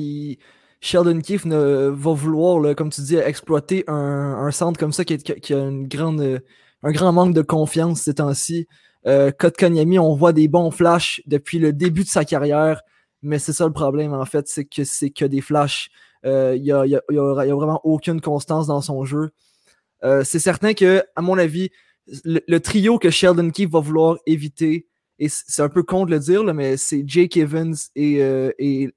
[0.80, 5.84] Sheldon Keefe va vouloir, comme tu dis, exploiter un, centre comme ça qui, a un
[5.84, 8.68] grand manque de confiance ces temps-ci.
[9.08, 12.82] Euh, Kotkaniemi, on voit des bons flashs depuis le début de sa carrière,
[13.22, 15.90] mais c'est ça le problème en fait, c'est que c'est que des flashs.
[16.26, 19.30] Euh, il n'y a, vraiment aucune constance dans son jeu.
[20.04, 21.70] Euh, c'est certain que, à mon avis,
[22.24, 24.88] le, trio que Sheldon Keefe va vouloir éviter,
[25.20, 28.90] et c'est un peu con de le dire, mais c'est Jake Evans et, euh, et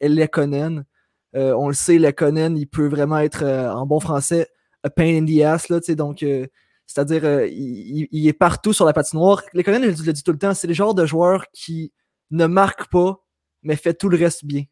[1.32, 4.48] on le sait, Lekonen, il peut vraiment être, en bon français,
[4.82, 5.68] a pain in the ass.
[5.68, 6.24] Là, donc,
[6.88, 9.42] c'est-à-dire, il, est partout sur la patinoire.
[9.53, 11.92] Lekonen, je le dis tout le temps, c'est le genre de joueur qui
[12.31, 13.22] ne marque pas,
[13.62, 14.64] mais fait tout le reste bien.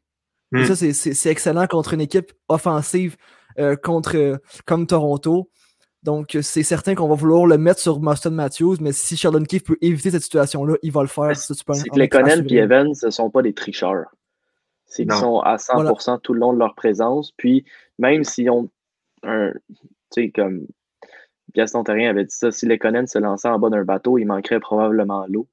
[0.50, 0.64] Hmm.
[0.64, 3.16] ça, c'est excellent contre une équipe offensive
[3.82, 5.50] contre, comme Toronto.
[6.02, 9.64] Donc, c'est certain qu'on va vouloir le mettre sur Maston Matthews, mais si Sheldon Keefe
[9.64, 11.36] peut éviter cette situation-là, il va le faire.
[11.36, 14.06] C'est que les Conan et Evans, ce ne sont pas des tricheurs.
[14.86, 17.32] C'est qu'ils sont à 100% tout le long de leur présence.
[17.36, 17.64] Puis,
[17.98, 18.70] même s'ils ont
[19.24, 19.52] un.
[20.12, 20.66] Tu sais, comme
[21.54, 24.26] Gaston Terrien avait dit ça, si les Conan se lançaient en bas d'un bateau, il
[24.26, 25.48] manquerait probablement l'eau.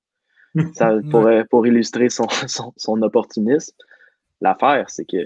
[0.73, 2.27] Ça pourrait, pour illustrer son,
[2.75, 3.75] son, opportunisme.
[4.41, 5.25] L'affaire, c'est que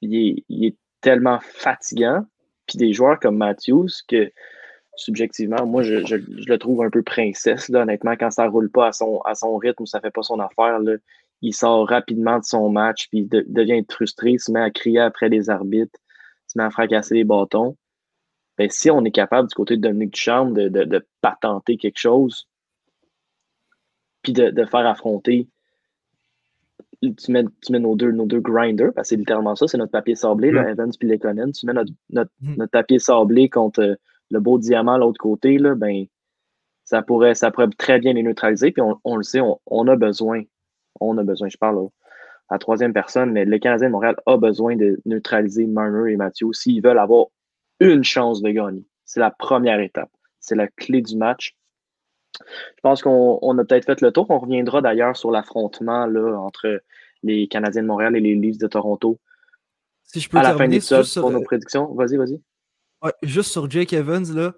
[0.00, 2.24] il est, tellement fatigant.
[2.66, 4.32] Puis des joueurs comme Matthews, que
[4.96, 8.92] subjectivement, moi, je, le trouve un peu princesse, là, honnêtement, quand ça roule pas à
[8.92, 10.94] son, à son rythme ou ça fait pas son affaire, là,
[11.42, 15.28] il sort rapidement de son match, puis il devient frustré, se met à crier après
[15.28, 15.98] les arbitres,
[16.46, 17.76] se met à fracasser les bâtons.
[18.58, 22.48] Ben, si on est capable, du côté de Dominique Ducharme, de, de, patenter quelque chose,
[24.22, 25.48] puis de, faire affronter
[27.00, 29.76] tu mets, tu mets nos, deux, nos deux grinders, parce que c'est littéralement ça, c'est
[29.76, 30.68] notre papier sablé, mm.
[30.68, 31.52] Evans puis Lekonen.
[31.52, 32.54] Tu mets notre, notre, mm.
[32.56, 33.98] notre, papier sablé contre
[34.30, 36.06] le beau diamant à l'autre côté, là, ben,
[36.84, 38.70] ça pourrait, ça pourrait très bien les neutraliser.
[38.70, 40.42] Puis on, le sait, on, a besoin.
[41.00, 41.88] On a besoin, je parle
[42.48, 46.16] à la troisième personne, mais le Canadien de Montréal a besoin de neutraliser Marner et
[46.16, 47.26] Mathieu s'ils veulent avoir
[47.80, 48.84] une chance de gagner.
[49.04, 50.10] C'est la première étape.
[50.40, 51.56] C'est la clé du match.
[52.40, 54.26] Je pense qu'on a peut-être fait le tour.
[54.30, 56.82] On reviendra d'ailleurs sur l'affrontement entre
[57.22, 59.18] les Canadiens de Montréal et les Leafs de Toronto.
[60.02, 61.94] Si je peux à la fin de l'épisode pour nos prédictions.
[61.94, 62.40] Vas-y, vas-y
[63.22, 64.54] juste sur Jake Evans, là.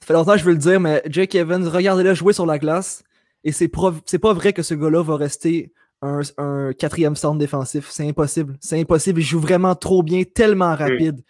[0.00, 2.58] Ça fait longtemps que je veux le dire, mais Jake Evans, regardez-le jouer sur la
[2.58, 3.04] glace.
[3.44, 7.88] Et c'est pas vrai que ce gars-là va rester un, quatrième centre défensif.
[7.90, 8.56] C'est impossible.
[8.60, 9.20] C'est impossible.
[9.20, 11.22] Il joue vraiment trop bien, tellement rapide.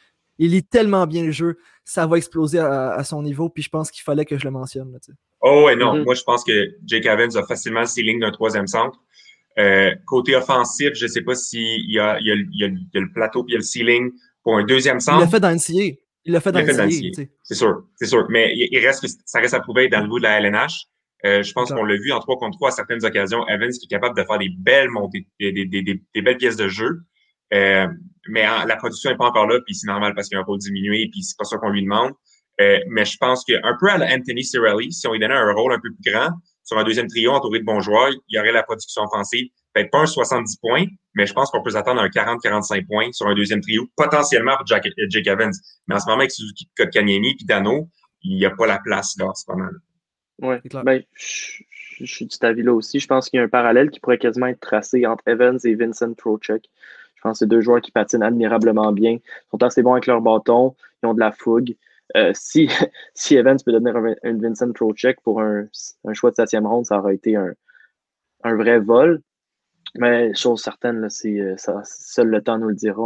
[0.43, 1.57] Il lit tellement bien le jeu.
[1.85, 3.49] Ça va exploser à, son niveau.
[3.49, 4.99] Puis je pense qu'il fallait que je le mentionne.
[5.41, 5.95] oh, ouais, non.
[5.95, 6.05] Mm-hmm.
[6.05, 8.99] Moi, je pense que Jake Evans a facilement le ceiling d'un troisième centre.
[9.61, 13.57] Euh, côté offensif, je ne sais pas s'il y, a, le plateau puis il y
[13.57, 14.11] a le ceiling
[14.43, 15.19] pour un deuxième centre.
[15.19, 15.97] Il l'a fait dans NCA.
[16.25, 18.27] Il l'a fait dans le C'est sûr, c'est sûr.
[18.29, 20.87] Mais il, reste ça reste à prouver dans le bout de la LNH.
[21.25, 23.47] Euh, je pense qu'on l'a vu en 3 contre 3 à certaines occasions.
[23.47, 26.57] Evans qui est capable de faire des belles montées, des, des, des, des belles pièces
[26.57, 27.03] de jeu.
[27.55, 27.87] Euh,
[28.29, 30.45] mais la production n'est pas encore là, puis c'est normal parce qu'il y a un
[30.45, 32.13] rôle diminué, puis c'est pas ça qu'on lui demande.
[32.61, 35.73] Euh, mais je pense qu'un peu à Anthony Cirelli, si on lui donnait un rôle
[35.73, 36.31] un peu plus grand,
[36.65, 39.91] sur un deuxième trio entouré de bons joueurs, il y aurait la production offensive peut-être
[39.91, 43.27] pas un 70 points, mais je pense qu'on peut s'attendre à un 40-45 points sur
[43.27, 45.53] un deuxième trio, potentiellement pour Jack, euh, Jake Evans.
[45.87, 47.89] Mais en ce moment, avec Suzuki, Kotkaniemi puis Dano,
[48.23, 49.73] il n'y a pas la place là, c'est pas mal.
[50.41, 52.99] Oui, ben, je, suis de cet avis-là aussi.
[52.99, 55.75] Je pense qu'il y a un parallèle qui pourrait quasiment être tracé entre Evans et
[55.75, 56.65] Vincent Trocheck.
[57.23, 59.19] Je pense que c'est deux joueurs qui patinent admirablement bien,
[59.53, 61.77] sont assez bons avec leur bâton, ils ont de la fougue.
[62.17, 62.69] Euh, si,
[63.15, 65.69] si Evans peut devenir un, Vincent Trocheck pour un,
[66.05, 67.53] un, choix de septième ronde, ça aurait été un,
[68.43, 69.23] un vrai vol.
[69.95, 73.01] Mais chose certaine, c'est, euh, ça, seul le temps nous le dira.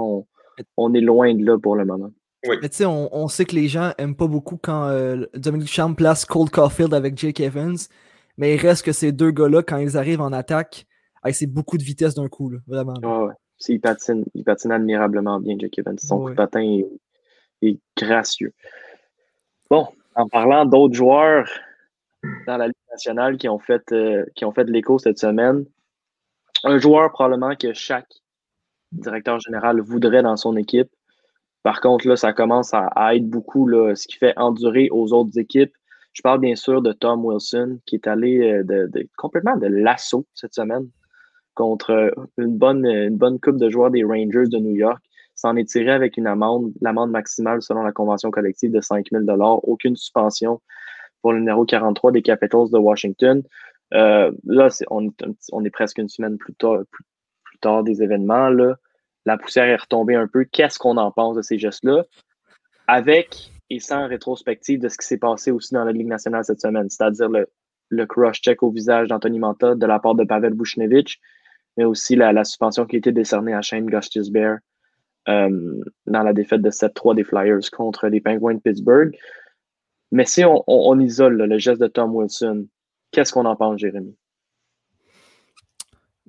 [0.78, 2.10] On, est loin de là pour le moment.
[2.48, 2.56] Oui.
[2.62, 5.92] Mais tu sais, on, sait que les gens aiment pas beaucoup quand euh, Dominic Champ
[5.92, 7.76] place Cold Caulfield avec Jake Evans.
[8.38, 10.86] Mais il reste que ces deux gars-là, quand ils arrivent en attaque,
[11.32, 12.94] c'est beaucoup de vitesse d'un coup, vraiment.
[13.02, 13.34] Ouais, ouais.
[13.68, 15.98] Il, patine, il patine admirablement bien, Jake Evans.
[15.98, 16.82] Son coup de patin
[17.62, 18.52] est, gracieux.
[19.70, 21.48] Bon, en parlant d'autres joueurs
[22.46, 25.64] dans la Ligue nationale qui ont fait, euh, qui ont fait de l'écho cette semaine,
[26.64, 28.12] un joueur probablement que chaque
[28.92, 30.90] directeur général voudrait dans son équipe.
[31.62, 35.38] Par contre, là, ça commence à, être beaucoup là, ce qui fait endurer aux autres
[35.38, 35.72] équipes.
[36.12, 40.26] Je parle bien sûr de Tom Wilson, qui est allé euh, de, complètement de l'assaut
[40.34, 40.88] cette semaine
[41.56, 45.02] contre une bonne, une bonne coupe de joueurs des Rangers de New York.
[45.34, 49.24] s'en est tiré avec une amende, l'amende maximale selon la convention collective de 5 000
[49.64, 50.60] aucune suspension
[51.20, 53.42] pour le numéro 43 des Capitals de Washington.
[53.94, 58.50] Euh, là, on, est presque une semaine plus tard, plus, tard des événements.
[58.50, 58.76] Là.
[59.24, 60.44] La poussière est retombée un peu.
[60.44, 62.04] Qu'est-ce qu'on en pense de ces gestes-là?
[62.86, 66.60] Avec et sans rétrospective de ce qui s'est passé aussi dans la Ligue nationale cette
[66.60, 67.48] semaine, c'est-à-dire le,
[67.88, 71.20] le cross-check au visage d'Anthony Manta de la part de Pavel Bushnevich,
[71.76, 74.58] mais aussi la, suspension qui a été décernée à Shane Gustis Bear
[75.28, 79.16] euh, dans la défaite de 7-3 des Flyers contre les Penguins de Pittsburgh.
[80.12, 82.66] Mais si on, isole le geste de Tom Wilson,
[83.10, 84.16] qu'est-ce qu'on en pense, Jérémy?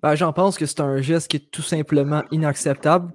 [0.02, 3.14] Ben, J'en pense que c'est un geste qui est tout simplement inacceptable.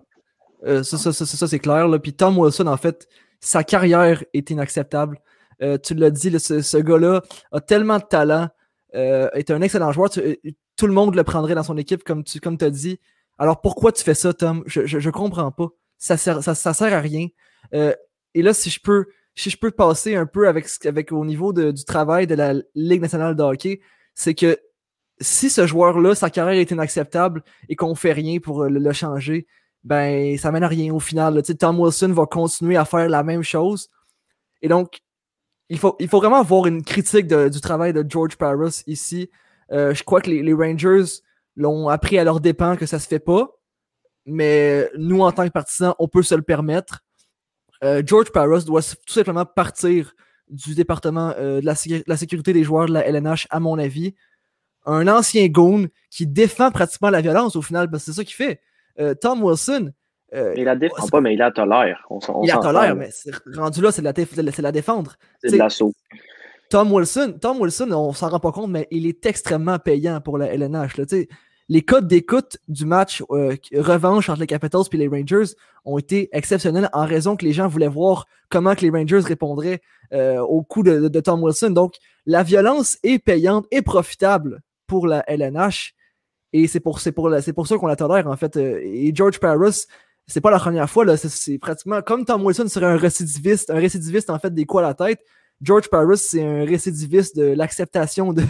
[0.65, 1.89] Euh, ça, ça, ça, c'est clair.
[1.89, 1.99] Là.
[1.99, 3.09] Puis Tom Wilson, en fait,
[3.41, 5.19] sa carrière est inacceptable.
[5.63, 8.49] Euh, tu l'as dit, ce, gars-là a tellement de talent,
[8.93, 10.11] est un excellent joueur.
[10.83, 12.99] Tout le monde le prendrait dans son équipe, comme tu comme as dit.
[13.39, 14.65] Alors pourquoi tu fais ça, Tom?
[14.67, 15.69] Je ne comprends pas.
[15.97, 17.29] Ça sert, ça, sert à rien.
[17.73, 21.53] et là, si je peux si je peux passer un peu avec, avec au niveau
[21.53, 23.81] du travail de la Ligue nationale de hockey,
[24.17, 24.59] c'est que
[25.21, 29.47] si ce joueur-là, sa carrière est inacceptable et qu'on fait rien pour le, changer,
[29.85, 31.41] ben ça mène à rien au final.
[31.61, 33.89] Tom Wilson va continuer à faire la même chose.
[34.63, 34.99] Et donc,
[35.69, 39.31] il faut, il faut vraiment avoir une critique du travail de George Paris ici.
[39.71, 41.21] Euh, je crois que les, les Rangers
[41.57, 43.49] l'ont appris à leur dépens que ça se fait pas.
[44.25, 47.01] Mais nous, en tant que partisans, on peut se le permettre.
[47.83, 50.15] Euh, George Paros doit tout simplement partir
[50.49, 54.15] du département euh, de, la, sécurité des joueurs de la LNH, à mon avis.
[54.85, 58.35] Un ancien goon qui défend pratiquement la violence au final, parce que c'est ça qu'il
[58.35, 58.61] fait.
[59.01, 59.93] Euh, Tom Wilson.
[60.33, 62.07] il la défend pas, mais il la tolère.
[62.43, 63.11] il la tolère, mais
[63.57, 65.17] rendu là, c'est de, la défendre.
[65.41, 65.93] C'est de l'assaut.
[66.73, 70.39] Tom Wilson, Tom Wilson, on s'en rend pas compte, mais il est extrêmement payant pour
[70.39, 70.99] la LNH.
[71.69, 75.53] Les codes d'écoute du match euh, revanche entre les Capitals et les Rangers
[75.85, 79.83] ont été exceptionnels en raison que les gens voulaient voir comment les Rangers répondraient
[80.15, 81.69] euh, au coup de, Tom Wilson.
[81.73, 85.95] Donc, la violence est payante et profitable pour la LNH.
[86.55, 88.57] Et c'est pour, pour, pour ça qu'on la tolère, en fait.
[88.57, 89.85] Euh, et George Paris,
[90.27, 94.31] c'est pas la première fois, c'est pratiquement comme Tom Wilson serait un récidiviste, un récidiviste
[94.31, 95.21] en fait des coups à la tête.
[95.63, 98.43] George Paris, c'est un récidiviste de l'acceptation de,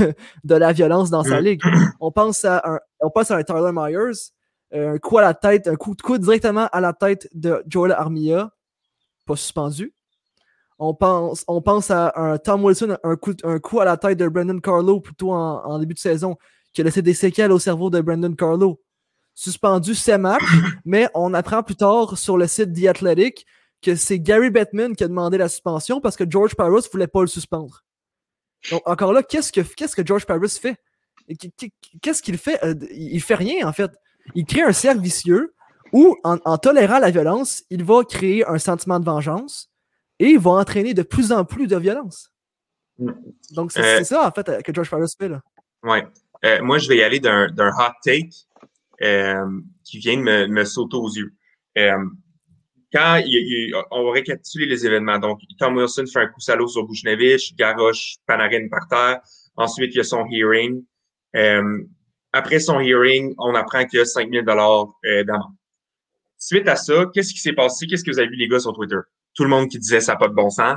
[0.44, 1.44] de, la violence dans sa mm.
[1.44, 1.62] ligue.
[2.00, 4.30] On pense à un, on pense à un Tyler Myers,
[4.74, 7.62] euh, un coup à la tête, un coup de coude directement à la tête de
[7.68, 8.50] Joel Armia,
[9.26, 9.92] pas suspendu.
[10.78, 14.18] On pense, on pense à un Tom Wilson, un coup, un coup à la tête
[14.18, 16.36] de Brandon Carlo plutôt en, en début de saison,
[16.72, 18.80] qui a laissé des séquelles au cerveau de Brandon Carlo.
[19.34, 20.42] Suspendu 7 matchs,
[20.84, 23.46] mais on apprend plus tard sur le site The Athletic
[23.82, 27.06] que c'est Gary Bettman qui a demandé la suspension parce que George Paris ne voulait
[27.06, 27.84] pas le suspendre.
[28.70, 30.76] Donc, encore là, qu'est-ce que, qu'est-ce que George Paris fait?
[32.00, 32.62] Qu'est-ce qu'il fait?
[32.64, 33.90] Euh, il fait rien, en fait.
[34.34, 35.54] Il crée un cercle vicieux
[35.92, 39.70] où, en, tolérant la violence, il va créer un sentiment de vengeance
[40.18, 42.30] et il va entraîner de plus en plus de violence.
[42.98, 43.10] Mm.
[43.50, 45.28] Donc, c'est, euh, ça, en fait, que George Paris fait.
[45.28, 45.42] Là.
[45.82, 46.06] Ouais.
[46.44, 48.30] Euh, moi, je vais y aller d'un, hot take
[49.84, 51.34] qui vient de me, me sauter aux yeux
[52.92, 55.18] quand il, on va récapituler les événements.
[55.18, 59.20] Donc, Tom Wilson fait un coup salaud sur Bushnevich, garoche Panarin par terre.
[59.56, 60.84] Ensuite, il y a son hearing.
[61.36, 61.82] Euh,
[62.32, 65.54] après son hearing, on apprend qu'il y a 5000 dollars euh, d'amende.
[66.38, 67.86] Suite à ça, qu'est-ce qui s'est passé?
[67.86, 68.96] Qu'est-ce que vous avez vu les gars sur Twitter?
[69.34, 70.76] Tout le monde qui disait ça n'a pas de bon sens.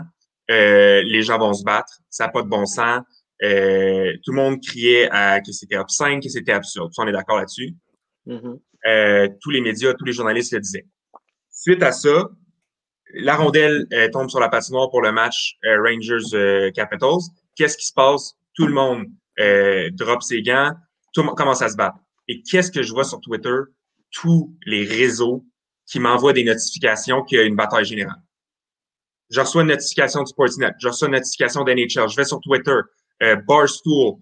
[0.52, 3.02] Euh, les gens vont se battre, ça n'a pas de bon sens.
[3.44, 6.92] Euh, tout le monde criait à, que c'était obscène, que c'était absurde.
[6.98, 7.74] On est d'accord là-dessus.
[8.28, 8.60] Mm-hmm.
[8.88, 10.86] Euh, tous les médias, tous les journalistes le disaient.
[11.56, 12.30] Suite à ça,
[13.14, 17.10] la rondelle euh, tombe sur la patinoire pour le match euh, Rangers-Capitals.
[17.10, 18.34] Euh, qu'est-ce qui se passe?
[18.54, 19.06] Tout le monde
[19.98, 20.72] drop ses gants,
[21.14, 21.98] tout le monde commence à se battre.
[22.30, 23.56] Et qu'est-ce que je vois sur Twitter?
[24.12, 25.46] Tous les réseaux
[25.86, 28.22] qui m'envoient des notifications qu'il y a une bataille générale.
[29.30, 32.78] Je reçois une notification du Sportsnet, je reçois une notification d'NHL, je vais sur Twitter,
[33.46, 34.16] Barstool,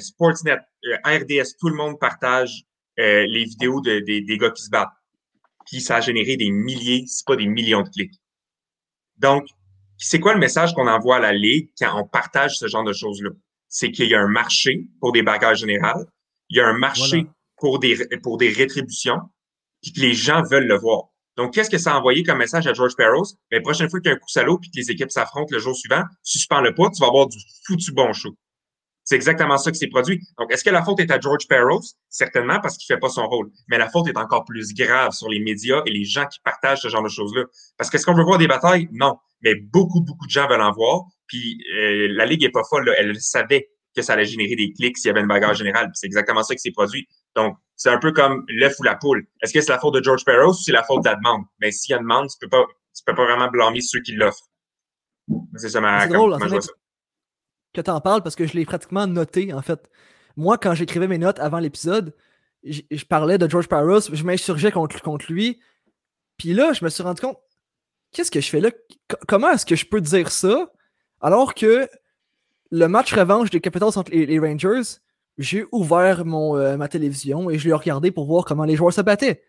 [0.00, 0.58] Sportsnet,
[1.04, 2.64] RDS, tout le monde partage
[2.98, 4.92] les vidéos de, des gars qui se battent
[5.66, 8.14] puis ça a généré des milliers, si pas des millions de clics.
[9.18, 9.46] Donc,
[9.98, 12.92] c'est quoi le message qu'on envoie à la Ligue quand on partage ce genre de
[12.92, 13.30] choses-là?
[13.68, 16.06] C'est qu'il y a un marché pour des bagages générales,
[16.48, 17.26] il y a un marché
[17.56, 19.20] pour, des, pour des rétributions,
[19.82, 21.08] puis que les gens veulent le voir.
[21.36, 23.24] Donc, qu'est-ce que ça a envoyé comme message à George Parros?
[23.50, 25.10] Mais ben, la prochaine fois qu'il y a un coup salaud puis que les équipes
[25.10, 28.34] s'affrontent le jour suivant, suspends le pas, tu vas avoir du foutu bon show.
[29.06, 30.20] C'est exactement ça qui s'est produit.
[30.36, 31.80] Donc, est-ce que la faute est à George Parros?
[32.10, 33.50] Certainement parce qu'il fait pas son rôle.
[33.68, 36.80] Mais la faute est encore plus grave sur les médias et les gens qui partagent
[36.82, 37.44] ce genre de choses-là.
[37.78, 38.88] Parce qu'est-ce qu'on veut voir des batailles?
[38.92, 39.16] Non.
[39.42, 41.04] Mais beaucoup, beaucoup de gens veulent en voir.
[41.28, 42.86] Puis euh, la Ligue est pas folle.
[42.86, 42.94] Là.
[42.98, 45.88] Elle savait que ça allait générer des clics s'il y avait une bagarre générale.
[45.94, 47.06] C'est exactement ça qui s'est produit.
[47.36, 49.24] Donc, c'est un peu comme l'œuf ou la poule.
[49.40, 51.42] Est-ce que c'est la faute de George Peros ou c'est la faute de la demande?
[51.60, 52.64] Mais s'il y a une demande, tu peux pas,
[52.96, 54.48] tu peux pas vraiment blâmer ceux qui l'offrent.
[55.56, 56.72] C'est ça ma, C'est comme- drôle, moi, en je vois fait, ça.
[57.76, 59.88] Que t'en parles parce que je l'ai pratiquement noté, en fait.
[60.36, 62.14] Moi, quand j'écrivais mes notes avant l'épisode,
[62.64, 65.60] je parlais de George Paros, je m'insurgeais contre, contre lui.
[66.36, 67.38] Puis là, je me suis rendu compte,
[68.12, 68.70] qu'est-ce que je fais là?
[69.28, 70.70] Comment est-ce que je peux dire ça
[71.20, 71.88] alors que
[72.70, 74.82] le match revanche des Capitals contre les, les Rangers,
[75.38, 78.92] j'ai ouvert mon, euh, ma télévision et je l'ai regardé pour voir comment les joueurs
[78.92, 79.42] se battaient.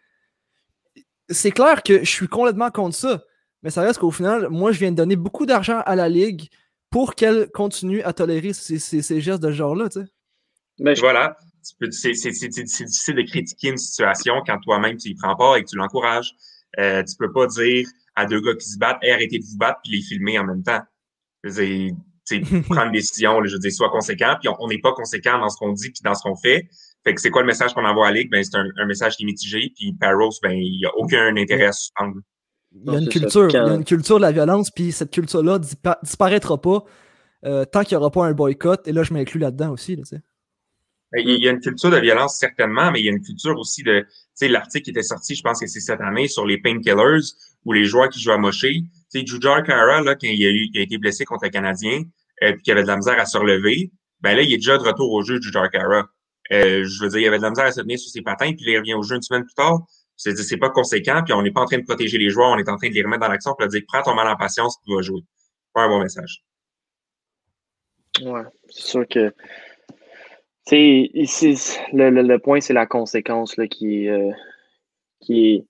[1.30, 3.24] C'est clair que je suis complètement contre ça,
[3.64, 6.50] mais ça reste qu'au final, moi, je viens de donner beaucoup d'argent à la Ligue
[6.90, 10.06] pour qu'elle continue à tolérer ces, ces- ces gestes de ce genre-là, tu sais.
[10.80, 11.38] Ben, je- Voilà.
[11.92, 15.76] C'est difficile de critiquer une situation quand toi-même tu y prends pas et que tu
[15.76, 16.32] l'encourages.
[16.80, 19.58] Euh, tu peux pas dire à deux gars qui se battent, hey, arrêtez de vous
[19.58, 20.82] battre puis les filmer en même temps.
[21.44, 21.94] Je veux dire,
[22.26, 24.94] tu sais, prendre une décision, là, je veux dire, sois conséquent, puis on n'est pas
[24.94, 26.70] conséquent dans ce qu'on dit puis dans ce qu'on fait.
[27.04, 28.32] Fait que c'est quoi le message qu'on envoie à la Ligue?
[28.32, 31.36] Ben, c'est un, un message qui est mitigé, puis Paros, ben, il n'y a aucun
[31.36, 32.16] intérêt à suspendre.
[32.86, 35.12] Il y a une culture, il y a une culture de la violence, puis cette
[35.12, 36.84] culture-là dispa- disparaîtra pas
[37.46, 38.88] euh, tant qu'il n'y aura pas un boycott.
[38.88, 39.96] Et là, je m'inclus là-dedans aussi.
[39.96, 40.04] Là.
[41.12, 43.58] Ben, Il y a une culture de violence, certainement, mais il y a une culture
[43.58, 46.46] aussi de, tu sais, l'article qui était sorti, je pense que c'est cette année, sur
[46.46, 47.22] les painkillers
[47.66, 48.84] ou les joueurs qui jouent à mocher.
[49.12, 51.50] Tu sais, Jujhar Kara, là, quand il a, eu, il a été blessé contre le
[51.50, 52.02] Canadien,
[52.44, 54.78] euh, puis qu'il avait de la misère à se relever, ben là, il est déjà
[54.78, 56.08] de retour au jeu, Jujhar Kara.
[56.52, 58.52] Euh, je veux dire, il avait de la misère à se tenir sur ses patins,
[58.54, 59.86] puis il revient au jeu une semaine plus tard.
[60.18, 62.70] C'est pas conséquent, puis on n'est pas en train de protéger les joueurs, on est
[62.70, 64.78] en train de les remettre dans l'action, pour leur dire, prends ton mal en patience,
[64.84, 65.22] tu vas jouer.
[65.74, 66.44] Pas un bon message.
[68.24, 69.34] Ouais, c'est sûr que.
[70.66, 70.76] Tu
[71.14, 71.56] ici,
[71.94, 74.32] le, le, point, c'est la conséquence là, qui, euh,
[75.22, 75.66] qui, est,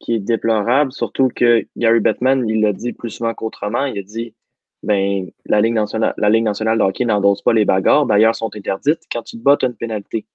[0.00, 0.90] qui est déplorable.
[0.90, 3.84] Surtout que Gary Bettman, il l'a dit plus souvent qu'autrement.
[3.84, 4.34] Il a dit
[4.82, 8.06] ben, la Ligue nationale, la Ligue nationale de hockey n'endosse pas les bagarres.
[8.06, 9.02] D'ailleurs, sont interdites.
[9.12, 10.26] Quand tu te bats, as une pénalité.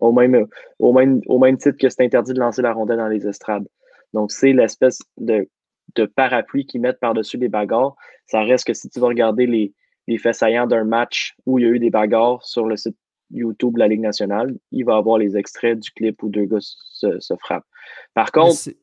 [0.00, 0.46] Au même,
[0.78, 3.66] au, même, au même titre que c'est interdit de lancer la rondelle dans les estrades.
[4.12, 5.48] Donc, c'est l'espèce de,
[5.94, 7.94] de parapluie qu'ils mettent par-dessus les bagarres.
[8.26, 9.72] Ça reste que si tu vas regarder les,
[10.08, 12.96] les faits saillants d'un match où il y a eu des bagarres sur le site
[13.30, 16.58] YouTube de la Ligue nationale, il va avoir les extraits du clip où deux gars
[16.60, 17.66] se, se frappent.
[18.14, 18.76] Par contre, c'est-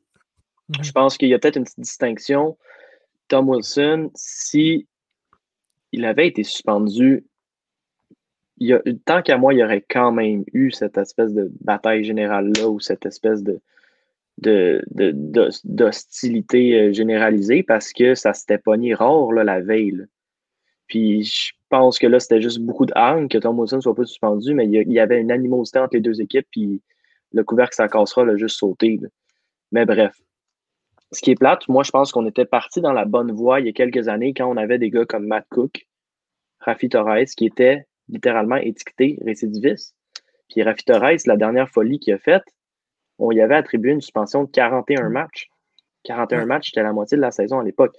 [0.70, 0.84] Mhm.
[0.84, 2.58] je pense qu'il y a peut-être une petite distinction.
[3.28, 4.88] Tom Wilson, si
[5.92, 7.26] il avait été suspendu,
[9.06, 12.80] tant qu'à moi, il y aurait quand même eu cette espèce de bataille générale-là ou
[12.80, 13.60] cette espèce de
[14.38, 19.92] de- de- d'hos- d'hostilité euh, généralisée parce que ça s'était pogné rare là, la veille.
[19.92, 20.06] là.
[20.88, 24.06] Puis je pense que là, c'était juste beaucoup de hargne que Tom Wilson soit pas
[24.06, 26.82] suspendu, mais il y, avait une animosité entre les deux équipes, puis
[27.34, 28.98] le couvercle, ça cassera, l'a juste sauté.
[29.02, 29.08] là.
[29.72, 30.20] Mais bref.
[31.14, 33.68] Ce qui est plate, moi, je pense qu'on était parti dans la bonne voie il
[33.68, 35.88] y a quelques années quand on avait des gars comme Matt Cook,
[36.60, 39.96] Rafi Torres, qui étaient littéralement étiquetés récidivistes.
[40.50, 42.44] Puis Rafi Torres, la dernière folie qu'il a faite,
[43.18, 45.50] on y avait attribué une suspension de 41 matchs.
[46.04, 46.46] 41 Ouais.
[46.46, 47.96] matchs, c'était la moitié de la saison à l'époque.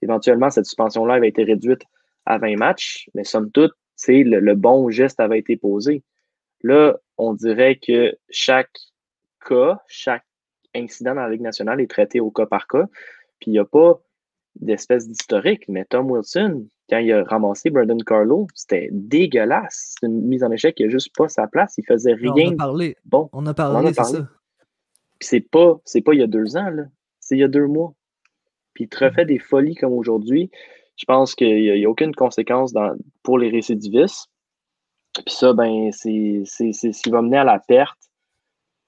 [0.00, 1.82] Éventuellement, cette suspension-là avait été réduite
[2.26, 3.72] à 20 matchs, mais somme toute,
[4.08, 6.02] le, le bon geste avait été posé.
[6.62, 8.70] Là, on dirait que chaque
[9.46, 10.24] cas, chaque
[10.74, 12.86] incident dans la Ligue nationale est traité au cas par cas.
[13.38, 14.00] Puis il n'y a pas
[14.60, 15.64] d'espèce d'historique.
[15.68, 19.94] Mais Tom Wilson, quand il a ramassé Brendan Carlo, c'était dégueulasse.
[20.00, 21.74] C'est une mise en échec qui n'a juste pas sa place.
[21.78, 22.96] Il faisait on rien a parlé.
[23.04, 23.28] bon.
[23.32, 24.28] On a On parlé, c'est ça.
[25.18, 26.84] Puis c'est pas, c'est pas il y a deux ans, là.
[27.20, 27.94] C'est il y a deux mois.
[28.74, 30.50] Puis il te refait des folies comme aujourd'hui.
[30.96, 34.28] Je pense qu'il n'y a, a aucune conséquence dans- pour les récidivistes.
[35.14, 37.98] Puis ça, ben, c'est ce qui va mener à la perte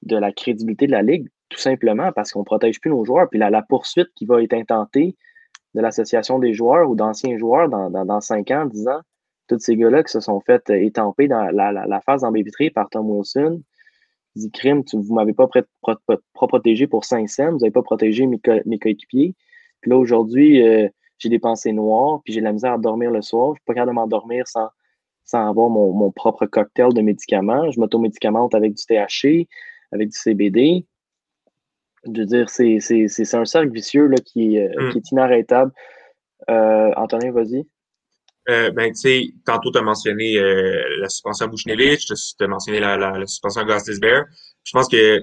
[0.03, 3.29] de la crédibilité de la Ligue, tout simplement parce qu'on ne protège plus nos joueurs.
[3.31, 5.17] Puis la, la poursuite qui va être intentée
[5.75, 9.01] de l'association des joueurs ou d'anciens joueurs dans, dans, dans 5 ans, 10 ans,
[9.49, 12.71] tous ces gars-là qui se sont fait euh, étamper dans la, la, la phase vitrée
[12.71, 13.61] par Tom Wilson,
[14.37, 15.49] il dit crime, tu, vous m'avez pas,
[16.33, 19.35] protégé pour 5 cents, vous n'avez pas protégé mes, co- mes coéquipiers.
[19.81, 23.11] Puis là, aujourd'hui, euh, j'ai des pensées noires, puis j'ai de la misère à dormir
[23.11, 23.51] le soir.
[23.55, 24.69] Je suis pas capable m'endormir sans,
[25.25, 27.71] sans avoir mon, mon propre cocktail de médicaments.
[27.71, 29.47] Je m'automédicamente avec du THC,
[29.93, 30.87] avec du CBD.
[32.07, 34.93] Je veux dire, c'est c'est- c'est- c'est un cercle vicieux là, qui, est, euh, Mm.
[34.93, 35.73] qui est inarrêtable.
[36.51, 37.65] Euh, Antonin, vas-y.
[38.51, 42.47] Euh, ben, tu sais, tantôt, tu as mentionné euh, la suspension à Bouchnevich, tu as
[42.47, 43.63] mentionné la, la, la suspension.
[43.67, 45.23] Je pense que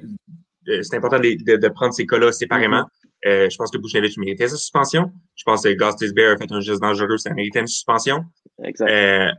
[0.69, 2.85] euh, c'est important de, de, de prendre ces cas-là séparément.
[3.27, 5.11] Euh, je pense que Bouchnevich méritait sa suspension.
[5.35, 8.23] Je pense que Gostis Bear a fait un geste dangereux, ça méritait une suspension.
[8.63, 8.89] Exact.
[8.89, 9.29] Euh,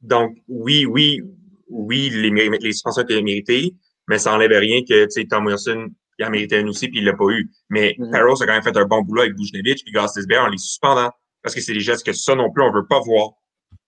[0.00, 1.20] donc, oui, oui,
[1.68, 3.74] oui, les, les suspensions étaient méritées,
[4.08, 5.88] mais ça enlève rien que, tu sais, Tom Wilson,
[6.18, 7.50] il en méritait une aussi, puis il l'a pas eu.
[7.70, 7.96] Mais.
[8.12, 10.58] Parros a quand même fait un bon boulot avec Bouchnevich, puis Gostis Bear en les
[10.58, 11.10] suspendant.
[11.42, 13.30] Parce que c'est des gestes que ça non plus, on veut pas voir.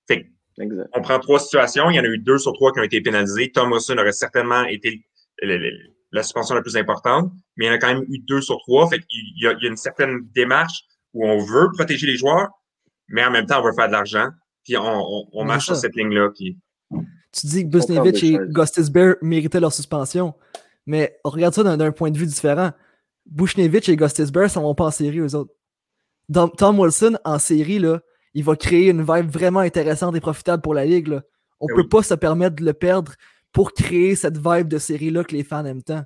[0.08, 0.26] Fait que
[0.62, 0.88] Exact.
[0.94, 1.90] On prend trois situations.
[1.90, 3.50] Il y en a eu deux sur trois qui ont été pénalisés.
[3.52, 5.04] Tom Wilson aurait certainement été
[5.42, 5.70] le- le-
[6.12, 8.56] la suspension la plus importante, mais il y en a quand même eu deux sur
[8.66, 8.88] trois.
[8.88, 12.16] Fait qu'il y a, il y a une certaine démarche où on veut protéger les
[12.16, 12.48] joueurs,
[13.08, 14.28] mais en même temps, on veut faire de l'argent.
[14.64, 16.30] Puis on, on, on Ouais, marche sur cette ligne-là.
[16.34, 16.58] Puis
[17.32, 18.48] Tu dis que Busnevich et choses.
[18.50, 20.34] Gostisbehere méritaient leur suspension,
[20.86, 22.70] mais on regarde ça d'un point de vue différent.
[23.26, 25.52] Bushnevich et Gostisbehere s'en vont pas en série, eux autres.
[26.32, 28.00] Tom, Tom Wilson, en série, là,
[28.34, 31.08] il va créer une vibe vraiment intéressante et profitable pour la Ligue.
[31.08, 31.22] là.
[31.60, 31.88] On Eh peut oui.
[31.88, 33.12] pas se permettre de le perdre
[33.52, 36.04] pour créer cette vibe de série-là que les fans aiment tant.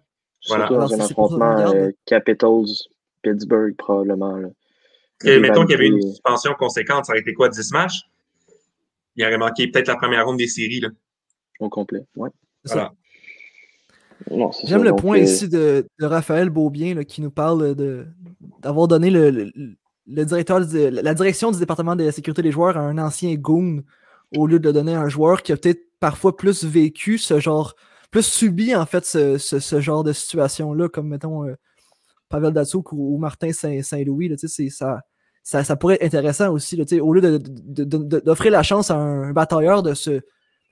[0.49, 0.67] Voilà.
[0.69, 4.37] Surtout dans un affrontement euh, Capitals-Pittsburgh, probablement.
[4.37, 4.49] Là.
[5.25, 8.03] Et mettons qu'il y avait une suspension conséquente, ça aurait été quoi, 10 matchs?
[9.17, 10.81] Il aurait manqué peut-être la première ronde des séries.
[10.81, 10.89] Là.
[11.59, 12.05] Au complet.
[12.17, 12.31] Ouais.
[12.65, 12.93] C'est Voilà.
[14.67, 17.75] J'aime le point euh, ici de, de Raphaël Beaubien là, qui nous parle
[18.63, 19.51] d'avoir donné le, le-
[20.13, 23.35] le directeur de, la direction du département de la sécurité des joueurs à un ancien
[23.37, 23.83] goon
[24.37, 27.39] au lieu de le donner à un joueur qui a peut-être parfois plus vécu ce
[27.39, 27.75] genre,
[28.11, 31.55] plus subi en fait ce, ce- ce genre de situation-là, comme mettons euh,
[32.29, 34.33] Pavel Datsuk ou, ou Martin Saint- Saint-Louis.
[34.37, 35.01] c'est- ça,
[35.43, 36.77] ça, ça pourrait être intéressant aussi.
[36.77, 40.21] là, au lieu d'offrir la chance à un batailleur de se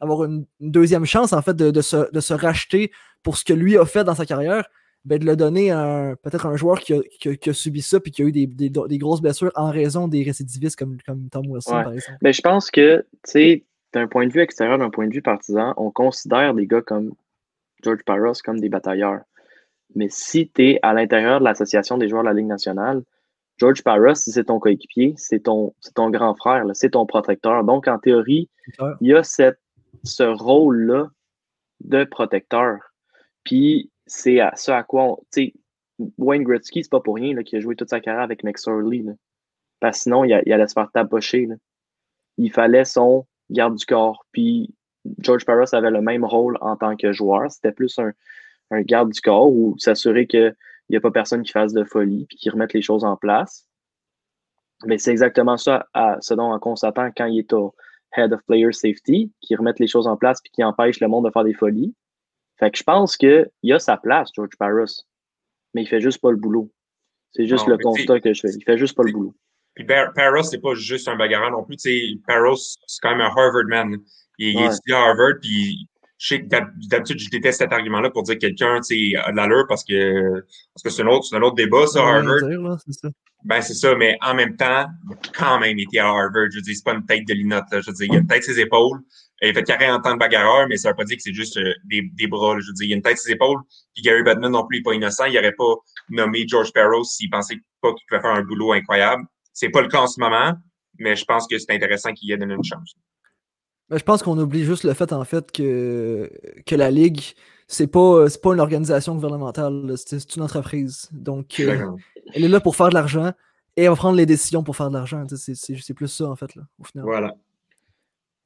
[0.01, 2.91] avoir une, une deuxième chance en fait de, de se, de se racheter
[3.23, 4.67] pour ce que lui a fait dans sa carrière,
[5.05, 7.53] ben, de le donner à un- peut-être un joueur qui a, qui a- qui a
[7.53, 10.77] subi ça puis qui a eu des, des- des grosses blessures en raison des récidivistes
[10.77, 11.83] comme, comme Tom Wilson, Ouais.
[11.85, 12.19] par exemple.
[12.23, 15.23] Ben, je pense que, tu sais, d'un point de vue extérieur, d'un point de vue
[15.23, 17.13] partisan, on considère des gars comme
[17.83, 19.21] George Parros comme des batailleurs.
[19.95, 23.03] Mais si tu es à l'intérieur de l'association des joueurs de la Ligue nationale,
[23.57, 27.65] George Parros, si c'est ton coéquipier, c'est ton, ton grand frère, c'est ton protecteur.
[27.65, 28.49] Donc, en théorie,
[29.01, 29.59] il y a cette,
[30.05, 31.11] ce rôle-là
[31.81, 32.79] de protecteur.
[33.45, 35.17] Puis, c'est à ce à quoi on.
[35.33, 35.55] Tu sais,
[36.17, 38.53] Wayne Gretzky, c'est pas pour rien qu'il a joué toute sa carrière avec là.
[39.81, 41.49] Parce que sinon, il, allait se faire tapocher.
[42.37, 44.27] Il fallait son garde du corps.
[44.33, 44.75] Puis,
[45.19, 47.51] George Parros avait le même rôle en tant que joueur.
[47.51, 48.13] C'était plus un,
[48.71, 50.55] un garde du corps ou s'assurer qu'il
[50.91, 53.67] n'y a pas personne qui fasse de folie puis qui remette les choses en place.
[54.85, 57.75] Mais c'est exactement ça à, ce dont on s'attend quand il est au
[58.17, 61.27] Head of Player Safety, qui remette les choses en place puis qui empêche le monde
[61.27, 61.95] de faire des folies.
[62.59, 64.85] Fait que je pense qu'il a sa place, George Parros,
[65.75, 66.71] mais il fait juste pas le boulot.
[67.33, 68.49] C'est juste Non, le constat que je fais.
[68.57, 69.35] Il fait juste pas le boulot.
[69.75, 71.77] Puis Par- Parros, c'est pas juste un bagarreur non plus.
[71.77, 73.97] Tu sais, Parros, c'est quand même un Harvard man.
[74.39, 74.67] Il, il Ouais.
[74.67, 75.87] étudie à Harvard, puis
[76.17, 78.81] je sais que d'hab- d'habitude, je déteste cet argument-là pour dire que quelqu'un a
[79.31, 80.41] de l'allure parce que
[80.75, 82.49] parce que c'est un autre, c'est un autre débat, ça, Harvard.
[82.49, 83.09] dire, là, c'est ça.
[83.45, 86.51] Ben, c'est ça, mais en même temps, il a quand même été à Harvard.
[86.51, 87.81] Je veux dire, c'est pas une tête de linotte, là.
[87.81, 88.99] Je veux dire, il a une tête ses épaules.
[89.41, 91.57] Il fait carré en tant que bagarreur, mais ça veut pas dire que c'est juste
[91.57, 92.61] euh, des, des bras, là.
[92.61, 93.61] Je veux dire, il a une tête ses épaules.
[93.95, 95.27] Puis Gary Bettman non plus, il est pas innocent.
[95.27, 95.75] Il aurait pas
[96.11, 99.23] nommé George Parros s'il pensait pas qu'il pouvait faire un boulot incroyable.
[99.53, 100.55] C'est pas le cas en ce moment,
[100.99, 102.95] mais je pense que c'est intéressant qu'il ait donné une chance.
[103.89, 106.31] Ben, je pense qu'on oublie juste le fait, en fait, que,
[106.67, 107.23] que la Ligue,
[107.69, 111.09] c'est pas, c'est pas une organisation gouvernementale, c'est une entreprise.
[111.13, 111.93] Donc, euh.
[112.35, 113.33] Elle est là pour faire de l'argent
[113.77, 115.25] et elle va prendre les décisions pour faire de l'argent.
[115.29, 117.05] C'est plus ça, en fait, là, au final.
[117.05, 117.35] Voilà.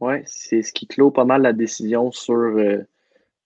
[0.01, 2.85] Oui, c'est ce qui clôt pas mal la décision sur euh,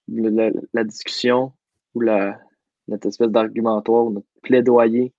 [0.09, 1.53] la, discussion
[1.95, 5.12] ou notre espèce d'argumentoire ou notre plaidoyer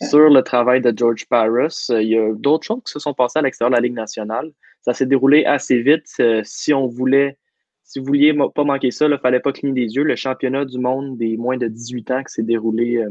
[0.00, 1.26] sur le travail de George.
[1.32, 3.94] Euh, Il y a d'autres choses qui se sont passées à l'extérieur de la Ligue
[3.94, 4.52] nationale.
[4.80, 6.06] Ça s'est déroulé assez vite.
[6.20, 7.38] Euh, si on voulait,
[7.84, 10.02] si vous vouliez pas manquer ça, il ne fallait pas cligner des yeux.
[10.02, 13.10] Le championnat du monde des moins de 18 ans qui s'est déroulé euh,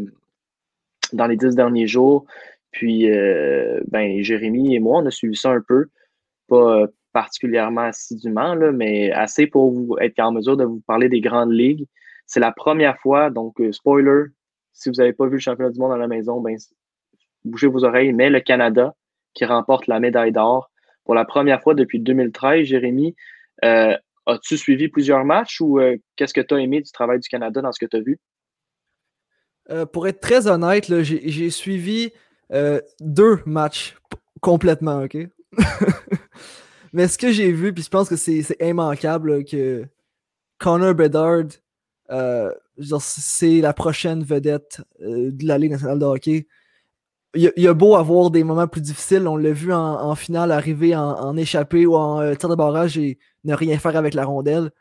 [1.13, 2.25] dans les dix derniers jours.
[2.71, 5.87] Puis, euh, ben, Jérémy et moi, on a suivi ça un peu.
[6.47, 11.09] Pas euh, particulièrement assidûment, là, mais assez pour vous être en mesure de vous parler
[11.09, 11.87] des grandes ligues.
[12.25, 14.25] C'est la première fois, donc euh, spoiler,
[14.73, 16.55] si vous n'avez pas vu le championnat du monde à la maison, ben,
[17.43, 18.95] bougez vos oreilles, mais le Canada
[19.33, 20.71] qui remporte la médaille d'or
[21.03, 22.65] pour la première fois depuis 2013.
[22.65, 23.15] Jérémy,
[23.61, 25.79] as-tu suivi plusieurs matchs ou
[26.15, 28.19] qu'est-ce que tu as aimé du travail du Canada dans ce que tu as vu?
[29.69, 32.11] Euh, pour être très honnête, j'ai suivi
[32.51, 33.95] euh, deux matchs
[34.41, 35.17] complètement, OK?
[36.93, 39.85] Mais ce que j'ai vu, puis je pense que c'est immanquable que
[40.57, 41.45] Connor Bedard,
[42.09, 42.51] euh,
[42.99, 46.47] c'est la prochaine vedette de la Ligue nationale de hockey.
[47.33, 50.95] Il il a beau avoir des moments plus difficiles, on l'a vu en, finale arriver
[50.97, 54.71] en, en échappée ou en tir de barrage et ne rien faire avec la rondelle.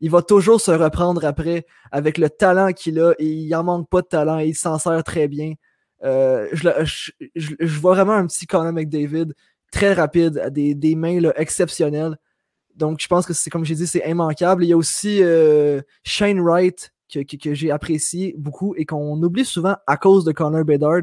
[0.00, 3.88] Il va toujours se reprendre après avec le talent qu'il a et il en manque
[3.88, 5.54] pas de talent et il s'en sert très bien.
[6.02, 9.34] Euh, je, vois vraiment un petit Conor McDavid
[9.70, 12.16] très rapide, des, des mains exceptionnelles.
[12.74, 14.64] Donc je pense que c'est comme j'ai dit, c'est immanquable.
[14.64, 19.76] Il y a aussi euh, Shane Wright que, j'ai apprécié beaucoup et qu'on oublie souvent
[19.86, 21.02] à cause de Connor Bedard,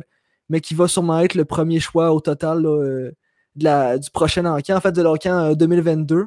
[0.49, 3.11] mais qui va sûrement être le premier choix au total euh,
[3.55, 6.25] de la, du prochain encan, en fait de l'encan euh, 2022.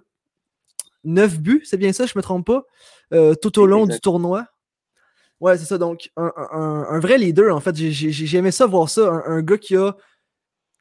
[1.05, 2.65] 9 buts, c'est bien ça, je me trompe pas,
[3.13, 4.47] euh, tout au long du tournoi.
[5.41, 5.79] Ouais, c'est ça.
[5.79, 7.75] Donc, un, vrai leader, en fait.
[7.75, 9.23] J'ai aimé ça, voir ça.
[9.27, 9.97] Un, gars qui a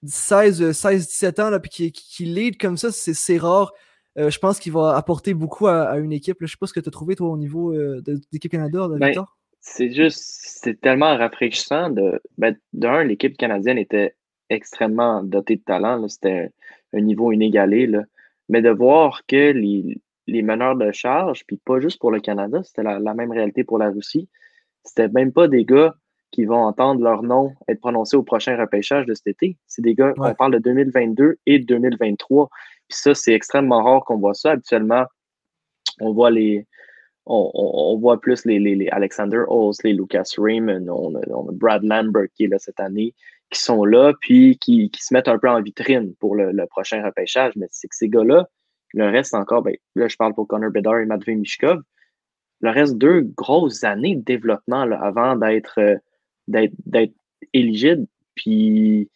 [0.06, 3.72] 16, 16 17 ans, là, puis qui, qui lead comme ça, c'est rare.
[4.18, 6.38] Euh, je pense qu'il va apporter beaucoup à, une équipe.
[6.42, 8.52] Je Je sais pas ce que tu as trouvé, toi, au niveau euh, de l'équipe
[8.52, 9.14] Canada, ben,
[9.62, 11.90] C'est juste, c'est tellement rafraîchissant.
[11.90, 14.16] De, ben, d'un, l'équipe canadienne était
[14.50, 16.06] extrêmement dotée de talent.
[16.10, 16.52] C'était
[16.92, 17.88] un niveau inégalé.
[17.88, 18.04] Là.
[18.50, 22.62] Mais de voir que les, les meneurs de charge, puis pas juste pour le Canada,
[22.64, 24.30] c'était la, même réalité pour la Russie.
[24.84, 25.94] C'était même pas des gars
[26.32, 29.58] qui vont entendre leur nom être prononcé au prochain repêchage de cet été.
[29.68, 32.50] C'est des gars, on parle de 2022 et 2023.
[32.88, 34.52] Puis ça, c'est extrêmement rare qu'on voit ça.
[34.52, 35.06] Habituellement,
[36.00, 36.66] on voit les.
[37.32, 41.22] On, voit plus les, les, Alexander Holmes, les Lucas Raymond, on a,
[41.52, 43.14] Brad Lambert qui est là cette année,
[43.52, 47.54] qui sont là, puis qui, se mettent un peu en vitrine pour le, prochain repêchage.
[47.56, 48.50] Mais c'est que ces gars-là,
[48.94, 51.82] le reste encore, ben, là, je parle pour Connor Bedard et Matvey Mishkov,
[52.62, 55.96] le reste deux grosses années de développement là, avant d'être euh,
[56.48, 57.14] d'être
[57.54, 58.06] éligible.
[58.36, 59.10] Puis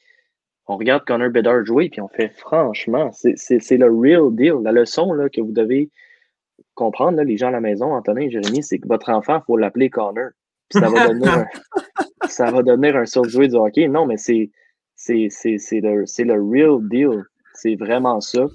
[0.68, 4.56] on regarde Connor Bedard jouer, puis on fait franchement, c'est le real deal.
[4.64, 5.90] La leçon là, que vous devez
[6.76, 9.46] comprendre, là, les gens à la maison, Antonin et Jérémy, c'est que votre enfant, il
[9.46, 10.30] faut l'appeler Connor.
[10.70, 11.46] Puis ça va donner un,
[12.28, 13.88] ça va donner un surjoué du hockey.
[13.88, 14.50] Non, mais c'est
[15.10, 17.24] le, le real deal.
[17.56, 18.48] C'est vraiment ça.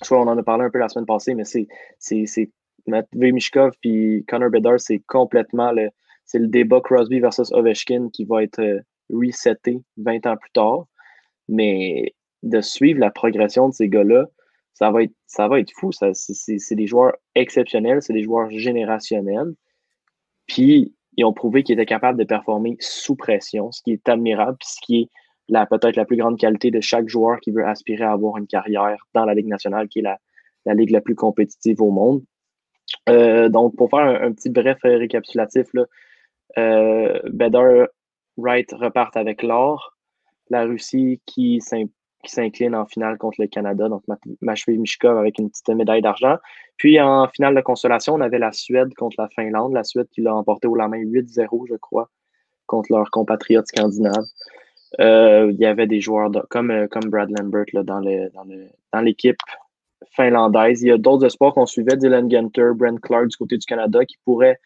[0.00, 2.50] Crois qu'on en a parlé un peu la semaine passée, mais c'est
[2.86, 5.90] Matvey Mishkov puis Connor Bedard, c'est complètement le,
[6.24, 8.80] c'est le débat Crosby versus Ovechkin qui va être euh,
[9.10, 10.84] reseté 20 ans plus tard.
[11.48, 14.26] Mais de suivre la progression de ces gars-là,
[14.74, 15.90] ça va être, ça va être fou.
[15.92, 19.54] c'est, des joueurs exceptionnels, c'est des joueurs générationnels.
[20.46, 24.58] Puis, ils ont prouvé qu'ils étaient capables de performer sous pression, ce qui est admirable,
[24.62, 25.08] ce qui est
[25.48, 28.46] la, peut-être la plus grande qualité de chaque joueur qui veut aspirer à avoir une
[28.46, 30.18] carrière dans la Ligue nationale, qui est la,
[30.74, 32.22] ligue la plus compétitive au monde.
[33.08, 35.84] Euh, donc, pour faire un, petit bref récapitulatif, là,
[36.58, 37.86] euh,
[38.36, 39.96] Wright repartent avec l'or.
[40.50, 41.60] La Russie qui
[42.24, 44.02] s'incline en finale contre le Canada, donc
[44.40, 46.36] Mashvi Mishkov avec une petite médaille d'argent.
[46.78, 49.74] Puis en finale de consolation, on avait la Suède contre la Finlande.
[49.74, 52.08] La Suède qui l'a emporté au la main 8-0, je crois,
[52.66, 54.24] contre leurs compatriotes scandinaves.
[55.00, 59.40] Euh, il y avait des joueurs comme, euh, comme Brad Lambert dans, l'équipe
[60.10, 60.82] finlandaise.
[60.82, 64.04] Il y a d'autres espoirs qu'on suivait, Dylan Gunter, Brent Clark du côté du Canada,
[64.04, 64.58] qui pourraient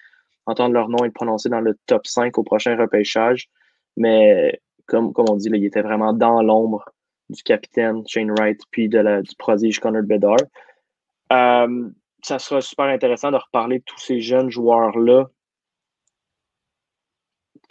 [0.47, 3.49] entendre leur nom être prononcé dans le top 5 au prochain repêchage.
[3.97, 6.85] Mais comme, on dit, il était vraiment dans l'ombre
[7.29, 10.37] du capitaine Shane Wright puis du prodige Connor Bedard.
[11.33, 11.89] Euh,
[12.23, 15.29] ça sera super intéressant de reparler de tous ces jeunes joueurs-là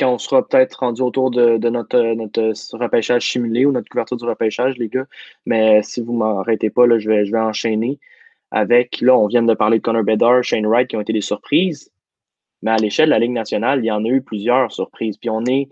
[0.01, 4.25] quand on sera peut-être rendu autour de, notre, notre repêchage simulé ou notre couverture du
[4.25, 5.05] repêchage, les gars.
[5.45, 7.99] Mais si vous ne m'arrêtez pas, là, je, vais, je vais enchaîner
[8.49, 11.21] avec, là, on vient de parler de Connor Bedard, Shane Wright qui ont été des
[11.21, 11.91] surprises.
[12.63, 15.17] Mais à l'échelle de la Ligue nationale, il y en a eu plusieurs surprises.
[15.17, 15.69] Puis on est,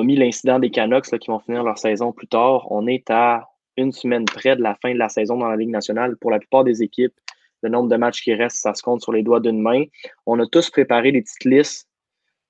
[0.00, 2.70] mis l'incident des Canucks là, qui vont finir leur saison plus tard.
[2.70, 5.70] On est à une semaine près de la fin de la saison dans la Ligue
[5.70, 6.16] nationale.
[6.18, 7.14] Pour la plupart des équipes,
[7.62, 9.84] le nombre de matchs qui restent, ça se compte sur les doigts d'une main.
[10.24, 11.88] On a tous préparé des petites listes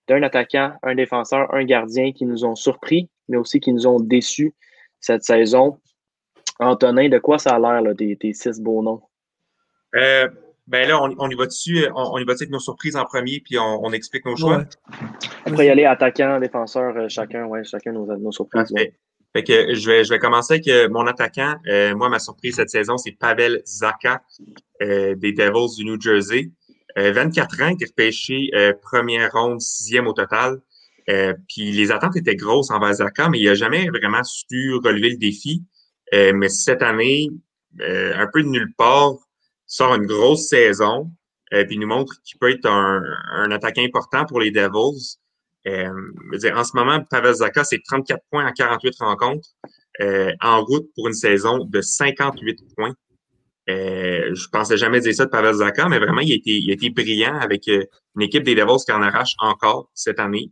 [0.08, 4.00] d'un attaquant, un défenseur, un gardien qui nous ont surpris, mais aussi qui nous ont
[4.00, 4.54] déçus
[5.00, 5.78] cette saison.
[6.58, 9.02] Antonin, de quoi ça a l'air, tes, tes, six beaux noms?
[9.96, 10.28] Euh,
[10.66, 13.58] ben là, on, y va dessus, on, y va avec nos surprises en premier, puis
[13.58, 14.64] on, explique nos choix?
[15.44, 18.72] Après y aller attaquant, défenseur, euh, chacun, ouais, chacun nos, nos surprises.
[19.32, 21.56] Fait que je vais, je vais commencer avec euh, mon attaquant.
[21.96, 24.22] moi, ma surprise cette saison, c'est Pavel Zaka
[24.80, 26.50] des Devils du New Jersey.
[26.96, 30.60] 24 euh, ans, qui est repêché euh, première ronde, sixième au total.
[31.10, 35.10] Euh, puis les attentes étaient grosses envers Zaka, mais il n'a jamais vraiment su relever
[35.10, 35.62] le défi.
[36.12, 37.28] mais cette année,
[37.80, 39.14] un peu de nulle part,
[39.66, 41.10] sort une grosse saison,
[41.50, 45.18] puis il nous montre qu'il peut être un, un, attaquant important pour les Devils.
[45.66, 47.34] en ce moment, Pavel
[47.64, 49.48] c'est 34 points en 48 rencontres,
[50.40, 52.94] en route pour une saison de 58 points.
[53.70, 56.70] Euh, je pensais jamais dire ça de Pavel Zaka, mais vraiment, il a été, il
[56.70, 57.84] a été brillant avec euh,
[58.16, 60.50] une équipe des Devils qui en arrache encore cette année.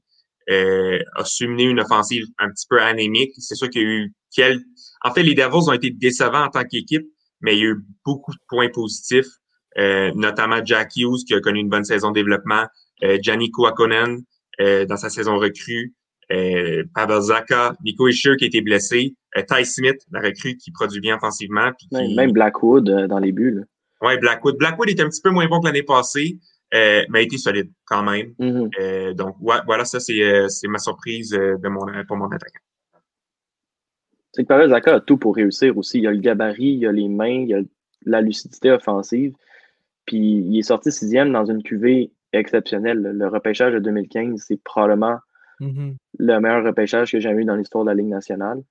[0.50, 3.32] Euh, a su mener une offensive un petit peu anémique.
[3.38, 4.64] C'est sûr qu'il y a eu quelques...
[5.04, 7.06] En fait, les Devils ont été décevants en tant qu'équipe,
[7.40, 9.26] mais il y a eu beaucoup de points positifs,
[9.78, 12.66] euh, notamment Jack Hughes qui a connu une bonne saison de développement,
[13.04, 14.22] euh, Gianni Kouakonen
[14.58, 15.92] dans sa saison recrue,
[16.32, 20.70] euh, Pavel Zaka, Nico Isher qui a été blessé, euh, Ty Smith, la recrue qui
[20.70, 21.70] produit bien offensivement.
[21.92, 23.64] Même Blackwood euh, dans les buts.
[24.00, 24.56] Oui, Blackwood.
[24.58, 26.38] Blackwood est un petit peu moins bon que l'année passée,
[26.72, 28.32] mais a été solide quand même.
[28.38, 29.14] Mm-hmm.
[29.14, 32.60] donc, voilà, ça, c'est ma surprise de mon, pour mon attaquant.
[34.32, 35.98] C'est que Pavel Zaka a tout pour réussir aussi.
[35.98, 37.60] Il y a le gabarit, il y a les mains, il y a
[38.06, 39.34] la lucidité offensive.
[40.06, 42.98] Puis il est sorti sixième dans une cuvée exceptionnelle.
[43.02, 45.18] Le repêchage de 2015, c'est probablement
[45.62, 45.96] Mhm.
[46.18, 48.62] le meilleur repêchage que j'ai eu dans l'histoire de la Ligue nationale.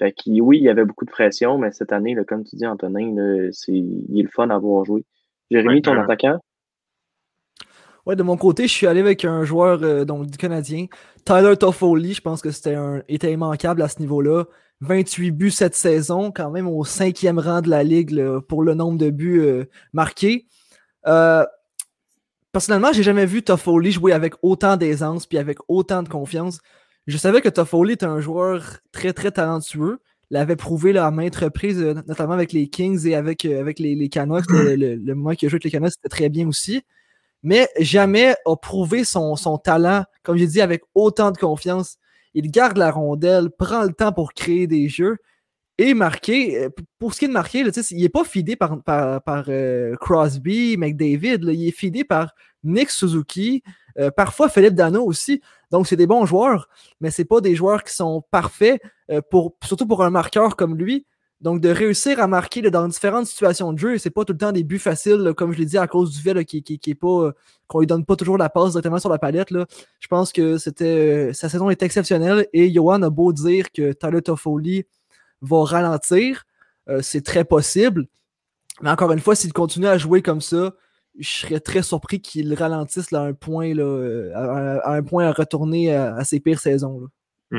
[0.00, 2.56] Fait que oui, il y avait beaucoup de pression, mais cette année, là, comme tu
[2.56, 5.04] dis, Antonin, là, c'est, il est le fun à voir jouer.
[5.50, 6.38] Jérémy, Ouais, ton attaquant?
[8.06, 10.86] Ouais, de mon côté, je suis allé avec un joueur euh, donc, du Canadien,
[11.26, 12.14] Tyler Toffoli.
[12.14, 14.44] Je pense que c'était un était immanquable à ce niveau-là.
[14.80, 18.72] 28 buts cette saison, quand même au cinquième rang de la Ligue là, pour le
[18.72, 20.46] nombre de buts euh, marqués.
[21.06, 21.44] Euh,
[22.52, 26.60] personnellement, j'ai jamais vu Toffoli jouer avec autant d'aisance puis avec autant de confiance.
[27.06, 29.98] Je savais que Toffoli était un joueur très, très talentueux.
[30.30, 33.96] L'avait prouvé à maintes reprises, euh, notamment avec les Kings et avec, euh, avec les,
[33.96, 34.48] les Canucks.
[34.50, 36.82] Le, le- le moment qu'il a joué avec les Canucks, c'était très bien aussi.
[37.42, 41.96] Mais jamais a prouvé son, son talent, comme j'ai dit, avec autant de confiance.
[42.34, 45.16] Il garde la rondelle, prend le temps pour créer des jeux
[45.78, 46.64] et marquer.
[46.64, 46.68] euh,
[47.00, 49.46] Pour ce qui est de marquer, il n'est pas fidé par, par, par,
[50.00, 51.40] Crosby, McDavid.
[51.42, 53.62] il est fidé par Nick Suzuki,
[54.00, 55.40] euh, parfois Philippe Dano aussi.
[55.70, 56.68] Donc, c'est des bons joueurs,
[57.00, 58.80] mais c'est pas des joueurs qui sont parfaits,
[59.10, 61.06] euh, pour, surtout pour un marqueur comme lui.
[61.40, 64.52] Donc, de réussir à marquer dans différentes situations de jeu, c'est pas tout le temps
[64.52, 67.32] des buts faciles, comme je l'ai dit, à cause du fait là, qui, qui, euh,
[67.66, 69.48] qu'on lui donne pas toujours la passe directement sur la palette.
[70.00, 73.92] Je pense que c'était euh, sa saison est exceptionnelle et Johan a beau dire que
[73.92, 74.84] Tyler Toffoli
[75.40, 76.44] va ralentir,
[77.00, 78.06] c'est très possible.
[78.82, 80.74] Mais encore une fois, s'il continue à jouer comme ça,
[81.20, 85.26] je serais très surpris qu'il ralentisse là, à un point là, à, à un point
[85.26, 87.00] à retourner à, à ses pires saisons.
[87.00, 87.06] là.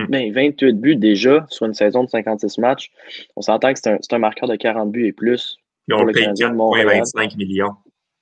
[0.09, 2.91] Ben, 28 buts déjà sur une saison de 56 matchs.
[3.36, 5.57] On s'entend que c'est un, c'est un marqueur de 40 buts et plus.
[5.88, 6.88] Ils ont Pour le le payé Canadien de Montréal.
[6.88, 7.74] 4,25 millions.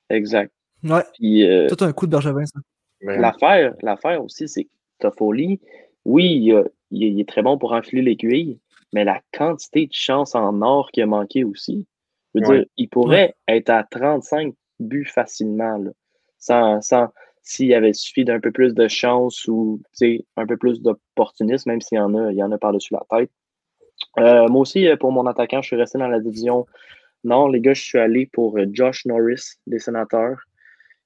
[0.10, 0.52] Exact.
[0.84, 2.60] Ouais, Puis, euh, tout un coup de Bergevin, ça.
[3.02, 4.70] L'affaire, l'affaire aussi, c'est que
[5.00, 5.60] Toffoli,
[6.06, 8.60] oui, il, a- il est- il est très bon pour enfiler l'aiguille,
[8.92, 11.86] mais la quantité de chance en or qu'il a manqué aussi.
[12.34, 12.58] Je veux Ouais.
[12.60, 15.84] dire, il pourrait être à 35 buts facilement,
[16.38, 17.10] sans, sans,
[17.42, 19.82] s'il avait suffi d'un peu plus de chance ou
[20.38, 23.04] un peu plus d'opportunisme, même s'il y en a, il y en a par-dessus la
[23.10, 23.32] tête.
[24.18, 26.66] Euh, moi aussi, euh, pour mon attaquant, je suis resté dans la division
[27.24, 27.50] Nord.
[27.50, 30.40] Les gars, je suis allé pour euh, Josh Norris des Sénateurs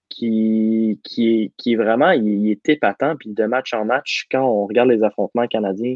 [0.10, 3.16] qui, qui, qui vraiment, il, est épatant.
[3.16, 5.96] Puis de match en match, quand on regarde les affrontements canadiens,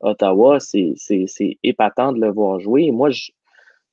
[0.00, 0.96] Ottawa, c'est
[1.62, 2.90] épatant de le voir jouer.
[2.90, 3.10] Moi,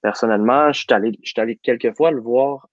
[0.01, 2.67] personnellement, je suis allé, je suis allé quelques fois le voir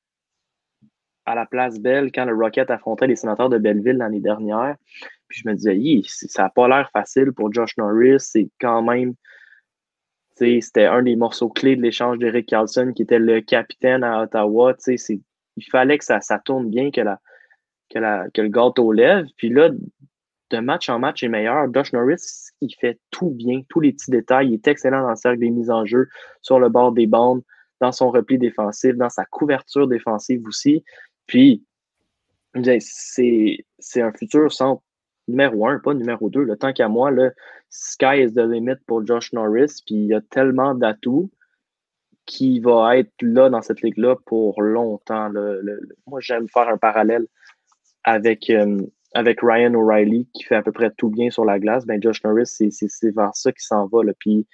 [1.27, 4.77] à la place Belle quand le Rocket affrontait les sénateurs de Belleville l'année dernière.
[5.29, 8.21] Puis je me disais, ça n'a pas l'air facile pour Josh Norris.
[8.21, 9.15] C'est quand même,
[10.37, 14.75] c'était un des morceaux clés de l'échange d'Eric Carlson qui était le capitaine à Ottawa.
[14.87, 17.21] Il fallait que ça, ça tourne bien, que, la,
[17.93, 19.27] que, la, que le gâteau lève.
[19.37, 19.71] Puis là,
[20.51, 21.67] de match en match est meilleur.
[21.75, 24.49] Josh Norris, il fait tout bien, tous les petits détails.
[24.49, 26.09] Il est excellent dans le cercle des mises en jeu,
[26.41, 27.43] sur le bord des bandes,
[27.81, 30.85] dans son repli défensif, dans sa couverture défensive aussi.
[31.27, 31.65] Puis,
[32.79, 34.83] c'est un futur centre
[35.29, 36.43] numéro un, pas numéro deux.
[36.45, 37.31] Le tant qu'à moi, là,
[37.69, 39.83] sky is the limit pour Josh Norris.
[39.85, 41.31] Puis il y a tellement d'atouts
[42.27, 45.29] qui va être là dans cette ligue-là pour longtemps.
[45.29, 47.27] Le- le- moi, j'aime faire un parallèle
[48.05, 48.81] avec, euh,
[49.15, 51.87] avec Ryan O'Reilly qui fait à peu près tout bien sur la glace.
[51.87, 54.01] Ben, Josh Norris, c'est vers ça qu'il s'en va.
[54.19, 54.47] Puis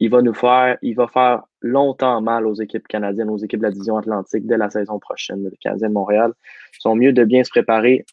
[0.00, 3.66] il va nous faire, il va faire longtemps mal aux équipes canadiennes, aux équipes de
[3.66, 5.44] la division Atlantique dès la saison prochaine.
[5.44, 6.32] Le Canadien de Montréal
[6.74, 8.04] Ils sont mieux de bien se préparer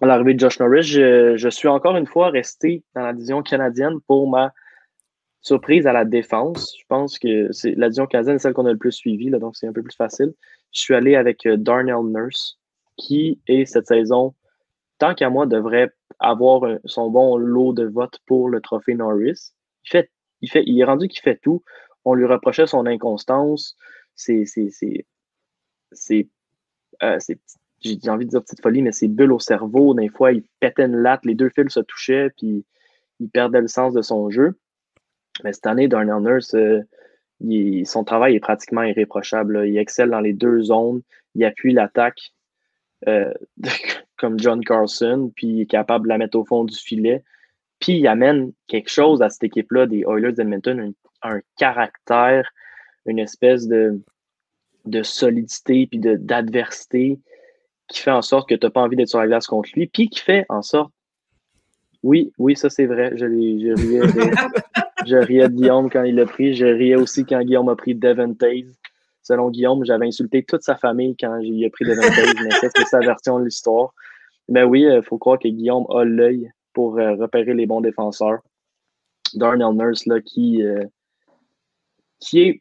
[0.00, 0.82] à l'arrivée de Josh Norris.
[0.84, 4.52] Je, suis encore une fois resté dans la division canadienne pour ma
[5.40, 6.74] surprise à la défense.
[6.78, 9.56] Je pense que c'est la division canadienne est celle qu'on a le plus suivie, donc
[9.56, 10.34] c'est un peu plus facile.
[10.72, 12.58] Je suis allé avec euh, Darnell Nurse,
[12.96, 14.34] qui est cette saison,
[14.98, 19.52] tant qu'à moi, devrait avoir son bon lot de votes pour le trophée Norris.
[19.84, 20.10] Il fait,
[20.40, 21.62] il fait, il est rendu qu'il fait tout.
[22.06, 23.76] On lui reprochait son inconstance,
[24.14, 24.44] c'est,
[27.02, 27.18] euh,
[27.80, 29.92] j'ai envie de dire petite folie, mais c'est bulle au cerveau.
[29.92, 32.64] Des fois, il pétait une latte, les deux fils se touchaient, puis
[33.18, 34.56] il perdait le sens de son jeu.
[35.42, 36.82] Mais cette année, Darnell Nurse, euh,
[37.84, 39.66] son travail est pratiquement irréprochable.
[39.66, 41.02] Il excelle dans les deux zones,
[41.34, 42.32] il appuie l'attaque
[43.08, 43.34] euh,
[44.16, 47.24] comme John Carlson, puis il est capable de la mettre au fond du filet.
[47.80, 50.92] Puis il amène quelque chose à cette équipe-là des Oilers d'Edmonton, un,
[51.26, 52.48] un caractère,
[53.06, 54.00] une espèce de,
[54.84, 57.18] de solidité puis d'adversité
[57.88, 59.86] qui fait en sorte que tu n'as pas envie d'être sur la glace contre lui,
[59.86, 60.92] puis qui fait en sorte.
[62.02, 63.12] Oui, oui, ça c'est vrai.
[63.16, 63.76] Je, riais de,
[65.06, 66.54] je riais de Guillaume quand il l'a pris.
[66.54, 68.78] Je riais aussi quand Guillaume a pris Devon Taze.
[69.22, 72.68] Selon Guillaume, j'avais insulté toute sa famille quand il a pris Devon Taze, mais ça,
[72.76, 73.92] c'est sa version de l'histoire.
[74.48, 78.40] Mais oui, il faut croire que Guillaume a l'œil pour euh, repérer les bons défenseurs.
[79.34, 80.84] Darnell Nurse, là, qui, euh,
[82.20, 82.60] qui est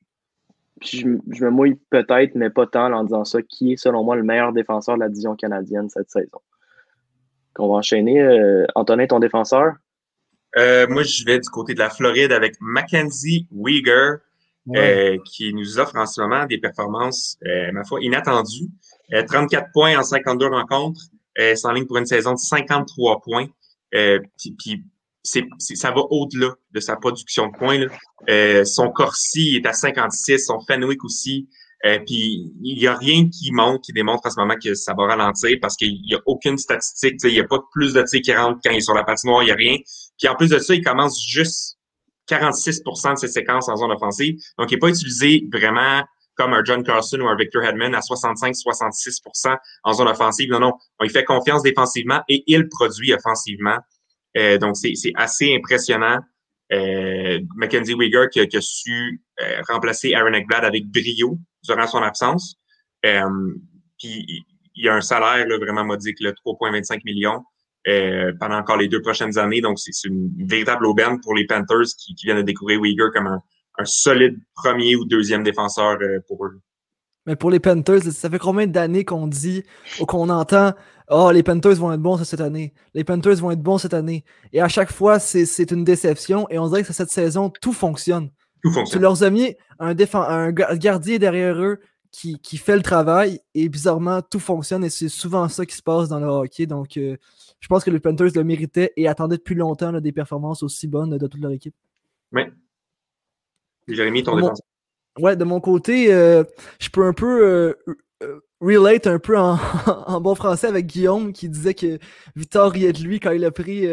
[0.82, 4.24] je, me mouille peut-être, mais pas tant en disant ça, qui est selon moi le
[4.24, 6.42] meilleur défenseur de la division canadienne cette saison.
[7.58, 8.22] On va enchaîner.
[8.22, 9.76] Euh, Antonin, ton défenseur?
[10.58, 14.18] Euh, moi, je vais du côté de la Floride avec Mackenzie Weegar,
[14.76, 17.38] euh, qui nous offre en ce moment des performances,
[17.72, 18.70] ma foi, inattendues.
[19.12, 21.02] 34 points en 52 rencontres,
[21.64, 23.48] en ligne pour une saison de 53 points.
[23.92, 24.84] puis
[25.26, 27.80] ça va au-delà de sa production de points.
[28.30, 31.48] Euh, son Corsi est à 56, son Fenwick aussi.
[31.86, 34.94] Euh, puis il n'y a rien qui montre, qui démontre à ce moment que ça
[34.98, 37.20] va ralentir parce qu'il n'y a aucune statistique.
[37.24, 39.44] Il n'y a pas plus de tirs qui rentrent quand il est sur la patinoire,
[39.44, 39.78] il n'y a rien.
[40.18, 41.78] Puis en plus de ça, il commence juste
[42.30, 44.36] 46% de ses séquences en zone offensive.
[44.58, 46.04] Donc, il n'est pas utilisé vraiment
[46.36, 50.50] comme un John Carson ou un Victor Hedman à 65-66% en zone offensive.
[50.50, 50.74] Non, non.
[51.04, 53.78] il fait confiance défensivement et il produit offensivement.
[54.38, 56.20] Euh, donc, c'est assez impressionnant.
[56.74, 62.56] Euh, Mackenzie Weger qui, a su euh, remplacer Aaron Eckblad avec brio durant son absence.
[63.06, 63.54] Euh,
[64.00, 64.44] puis
[64.76, 67.44] il y a un salaire là, vraiment modique, 3,25 millions
[68.40, 69.62] pendant encore les deux prochaines années.
[69.62, 73.28] Donc, c'est une véritable aubaine pour les Panthers qui, qui viennent de découvrir Weger comme
[73.28, 73.40] un,
[73.78, 76.60] un, solide premier ou deuxième défenseur pour eux.
[77.26, 79.64] Mais pour les Panthers, ça fait combien d'années qu'on dit
[80.00, 80.74] ou qu'on entend
[81.10, 82.74] Oh, les Panthers vont être bons cette année.
[82.94, 84.24] Les Panthers vont être bons cette année.
[84.54, 86.48] Et à chaque fois, c'est une déception.
[86.50, 88.32] Et on dirait que cette saison, tout fonctionne.
[88.64, 89.00] Tout fonctionne.
[89.00, 91.80] Tu leur as mis un, un gardien derrière eux
[92.12, 93.40] qui, qui, fait le travail.
[93.54, 94.84] Et bizarrement, tout fonctionne.
[94.84, 96.66] Et c'est souvent ça qui se passe dans le hockey.
[96.66, 97.18] Donc, euh,
[97.60, 101.18] je pense que les Panthers le méritaient et attendaient depuis longtemps des performances aussi bonnes
[101.18, 101.76] de toute leur équipe.
[102.32, 102.44] Oui.
[103.88, 104.66] Jérémy, ton défenseur.
[105.18, 106.44] Ouais, de mon côté, euh,
[106.80, 107.74] je peux un peu euh,
[108.22, 112.00] euh, relate un peu en, bon français avec Guillaume qui disait que
[112.36, 113.88] Victor riait de lui quand il a pris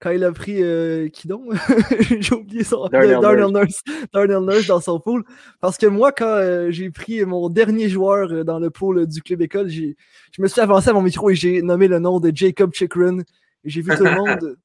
[0.00, 0.62] quand il a pris
[1.10, 1.52] qui donc?
[2.20, 3.82] J'ai oublié son Darnell Nurse.
[4.12, 5.24] Darnell Nurse dans son pool.
[5.60, 9.68] Parce que moi quand j'ai pris mon dernier joueur dans le pool du club école
[9.70, 9.94] je
[10.38, 13.18] me suis avancé à mon micro et j'ai nommé le nom de Jacob Chikrin.
[13.64, 14.56] Et j'ai vu tout le monde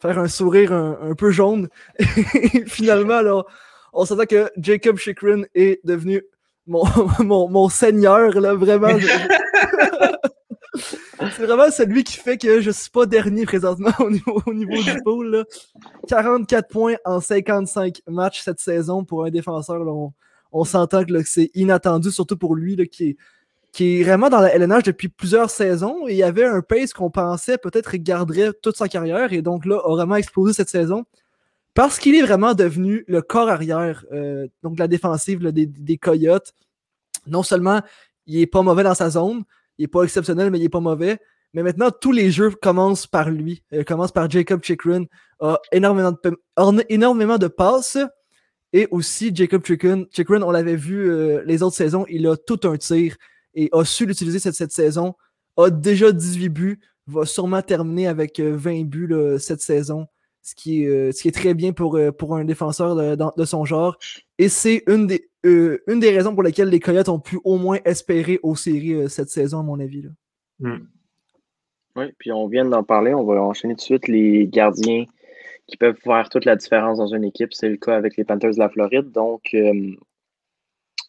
[0.00, 1.68] faire un sourire un, un peu jaune.
[1.98, 3.46] Et finalement alors
[3.92, 6.22] on s'entend que Jacob Chikrin est devenu
[6.66, 6.84] mon,
[7.48, 8.88] mon, seigneur, là, vraiment.
[11.36, 14.82] c'est vraiment celui qui fait que je suis pas dernier présentement au niveau, au niveau
[14.82, 15.44] du pool.
[16.08, 19.82] 44 points en 55 matchs cette saison pour un défenseur.
[20.52, 23.16] on, s'entend que c'est inattendu, surtout pour lui là, qui, est,
[23.72, 26.06] qui est vraiment dans la LNH depuis plusieurs saisons.
[26.08, 29.66] Et il y avait un pace qu'on pensait peut-être garderait toute sa carrière et donc
[29.66, 31.04] là a vraiment explosé cette saison
[31.74, 36.52] parce qu'il est vraiment devenu le corps arrière, euh, donc la défensive des, Coyotes.
[37.26, 37.80] Non seulement
[38.26, 39.44] il est pas mauvais dans sa zone,
[39.78, 41.18] il est pas exceptionnel, mais il est pas mauvais.
[41.52, 43.62] Mais maintenant, tous les jeux commencent par lui.
[43.72, 45.04] Euh, commencent par Jacob Chikrin.
[45.40, 47.98] A énormément de, énormément de passes.
[48.72, 50.06] Et aussi, Jacob Chikrin,
[50.42, 53.16] on l'avait vu euh, les autres saisons, il a tout un tir
[53.54, 55.14] et a su l'utiliser cette, cette saison.
[55.56, 56.80] A déjà 18 buts.
[57.06, 60.06] Va sûrement terminer avec 20 buts cette saison
[60.42, 63.44] ce qui est, euh, ce qui est très bien pour, euh, pour un défenseur de,
[63.44, 63.98] son genre.
[64.38, 67.58] Et c'est une des, euh, une des raisons pour lesquelles les Coyotes ont pu au
[67.58, 70.02] moins espérer aux séries cette saison, à mon avis.
[70.02, 70.10] Là.
[70.60, 70.86] Hmm.
[71.96, 75.04] Oui, puis on vient d'en parler, on va enchaîner tout de suite les gardiens
[75.66, 77.52] qui peuvent faire toute la différence dans une équipe.
[77.52, 79.10] C'est le cas avec les Panthers de la Floride.
[79.10, 79.54] Donc,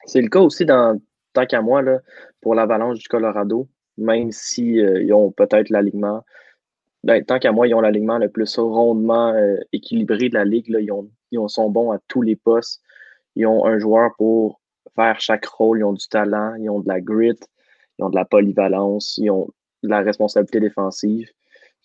[0.05, 0.99] c'est le cas aussi dans,
[1.34, 1.99] tant qu'à moi, là,
[2.41, 3.67] pour l'Avalanche du Colorado,
[3.97, 6.23] même s'ils si, ont peut-être l'alignement
[7.04, 10.70] ben, tant qu'à moi, ils ont l'alignement le plus rondement euh, équilibré de la ligue.
[10.70, 10.80] Là.
[10.80, 12.82] Ils, ont, ils sont bons à tous les postes.
[13.36, 14.62] Ils ont un joueur pour
[14.95, 15.80] faire chaque rôle.
[15.80, 17.39] Ils ont du talent, ils ont de la grit,
[17.97, 19.49] ils ont de la polyvalence, ils ont
[19.84, 21.30] de la responsabilité défensive,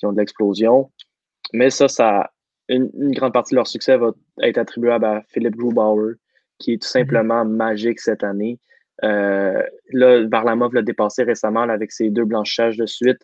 [0.02, 0.90] ils ont de l'explosion.
[1.54, 2.30] Mais ça, ça
[2.68, 4.12] une, grande partie de leur succès va
[4.42, 6.16] être attribuable à Philippe Grubauer,
[6.58, 6.90] qui est tout mm-hmm.
[6.90, 8.58] simplement magique cette année.
[9.04, 13.18] Euh, là, Varlamov l'a dépassé récemment avec ses deux blanchages de suite.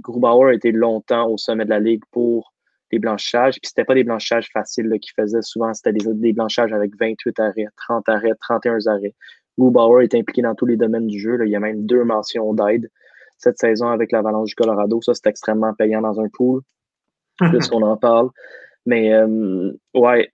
[0.00, 2.52] Grubauer a été longtemps au sommet de la ligue pour
[2.92, 3.54] les blanchages.
[3.60, 5.42] Puis c'était pas des blanchages faciles qu'il faisait.
[5.42, 9.14] Souvent, c'était des, des, blanchages avec 28 arrêts, 30 arrêts, 31 arrêts.
[9.58, 11.36] Grubauer est impliqué dans tous les domaines du jeu.
[11.36, 11.44] Là.
[11.44, 12.88] Il y a même deux mentions d'aide
[13.38, 15.00] cette saison avec l'Avalanche du Colorado.
[15.00, 16.60] Ça, c'est extrêmement payant dans un pool,
[17.38, 18.30] puisqu'on en parle.
[18.84, 20.28] Mais euh, ouais,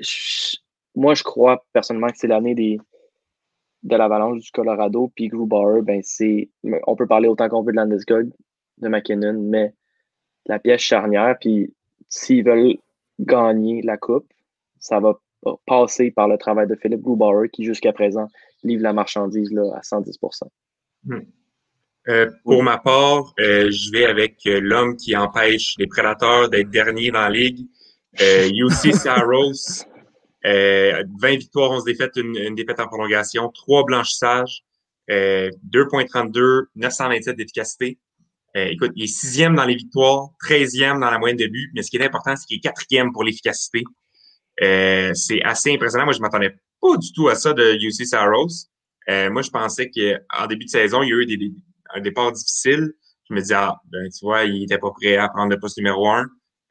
[0.95, 2.78] moi, je crois personnellement que c'est l'année des,
[3.85, 6.49] de l'Avalanche du Colorado, puis Grubauer, ben c'est.
[6.87, 8.30] On peut parler autant qu'on veut de Landeskog,
[8.78, 9.74] de McKinnon, mais
[10.47, 11.72] la pièce charnière, puis
[12.09, 12.76] s'ils veulent
[13.18, 14.26] gagner la Coupe,
[14.78, 15.18] ça va
[15.66, 18.28] passer par le travail de Philippe Grubauer, qui jusqu'à présent
[18.62, 20.45] livre la marchandise là, à 110%
[21.05, 21.18] hmm.
[22.09, 26.70] euh, Pour ma part, euh, je vais avec euh, l'homme qui empêche les prédateurs d'être
[26.70, 27.66] derniers dans la ligue,
[28.18, 29.85] UC Saros.
[30.45, 31.05] 20
[31.37, 34.63] victoires, 11 défaites, une, une défaite en prolongation, 3 blanchissages,
[35.09, 37.99] 2.32, 927 d'efficacité.
[38.55, 41.91] écoute, il est sixième dans les victoires, 13e dans la moyenne de buts, mais ce
[41.91, 43.85] qui est important, c'est qu'il est quatrième pour l'efficacité.
[44.59, 46.05] c'est assez impressionnant.
[46.05, 48.69] Moi, je m'attendais pas du tout à ça de UC Saros.
[49.09, 51.53] moi, je pensais qu'en début de saison, il y a eu des,
[51.95, 52.93] un départ difficile.
[53.29, 55.79] Je me disais, ah, ben, tu vois, il était pas prêt à prendre le poste
[55.79, 56.27] numéro un.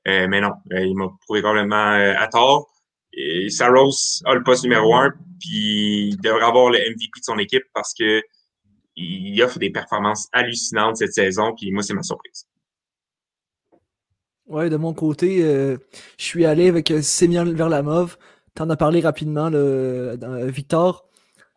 [0.08, 2.70] Euh, mais non, euh, il m'a prouvé complètement euh, à tort.
[3.16, 7.38] Et Saros a le poste numéro un, puis il devrait avoir le MVP de son
[7.38, 8.22] équipe parce que
[8.96, 12.48] il offre des performances hallucinantes cette saison, puis moi, c'est ma surprise.
[14.46, 18.18] Ouais, de mon côté, je suis allé avec Sémian Verlamov.
[18.56, 20.16] Tu en as parlé rapidement, le,
[20.48, 21.08] Victor.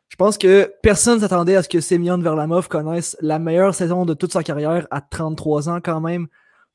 [0.09, 4.15] Je pense que personne s'attendait à ce que Semyon Verlamov connaisse la meilleure saison de
[4.15, 6.29] toute sa carrière à 33 ans quand même.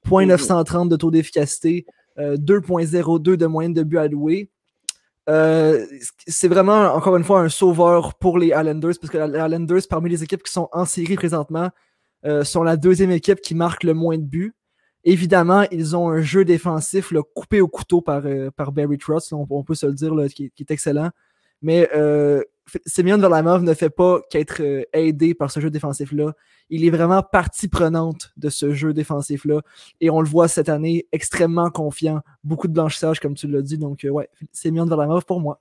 [0.10, 1.86] 930 de taux d'efficacité,
[2.18, 4.50] 2.02 euh, de moyenne de but alloué.
[5.30, 5.86] Euh,
[6.28, 10.10] c'est vraiment, encore une fois, un sauveur pour les Islanders, parce que les Islanders, parmi
[10.10, 11.70] les équipes qui sont en série présentement,
[12.26, 14.54] euh, sont la deuxième équipe qui marque le moins de buts.
[15.04, 18.24] Évidemment, ils ont un jeu défensif coupé au couteau par,
[18.56, 21.10] par Barry Truss, on, peut se le dire, qui, est excellent.
[21.64, 21.90] Mais
[22.86, 26.34] Semyon Verlamov ne fait pas qu'être euh, aidé par ce jeu défensif-là.
[26.70, 29.62] Il est vraiment partie prenante de ce jeu défensif-là.
[30.00, 32.22] Et on le voit cette année, extrêmement confiant.
[32.44, 33.78] Beaucoup de blanchissage, comme tu l'as dit.
[33.78, 35.60] Donc, euh, ouais, Semyon Verlamov pour moi.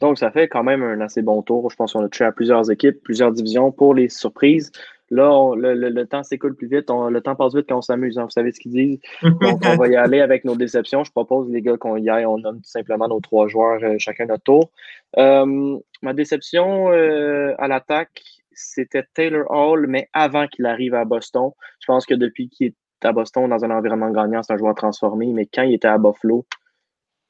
[0.00, 1.70] Donc, ça fait quand même un assez bon tour.
[1.70, 4.72] Je pense qu'on a touché à plusieurs équipes, plusieurs divisions pour les surprises.
[5.10, 6.88] Là, le, temps s'écoule plus vite.
[6.88, 8.18] le temps passe vite quand on s'amuse.
[8.18, 8.24] Hein.
[8.24, 9.00] vous savez ce qu'ils disent?
[9.22, 11.02] Donc, on va y aller avec nos déceptions.
[11.02, 12.26] Je propose, les gars, qu'on y aille.
[12.26, 14.70] On nomme tout simplement nos trois joueurs, euh, chacun notre tour.
[15.18, 21.50] Euh, ma déception euh, à l'attaque, c'était Taylor Hall, mais avant qu'il arrive à Boston.
[21.80, 24.76] Je pense que depuis qu'il est à Boston dans un environnement gagnant, c'est un joueur
[24.76, 25.32] transformé.
[25.32, 26.46] Mais quand il était à Buffalo,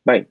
[0.05, 0.25] ben,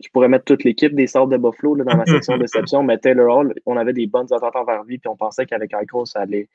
[0.00, 2.98] je pourrais mettre toute l'équipe des sortes de Buffalo dans ma section de déception, mais
[2.98, 6.20] Taylor Hall, on avait des bonnes attentes envers lui, puis on pensait qu'avec Eichel, ça
[6.20, 6.48] allait,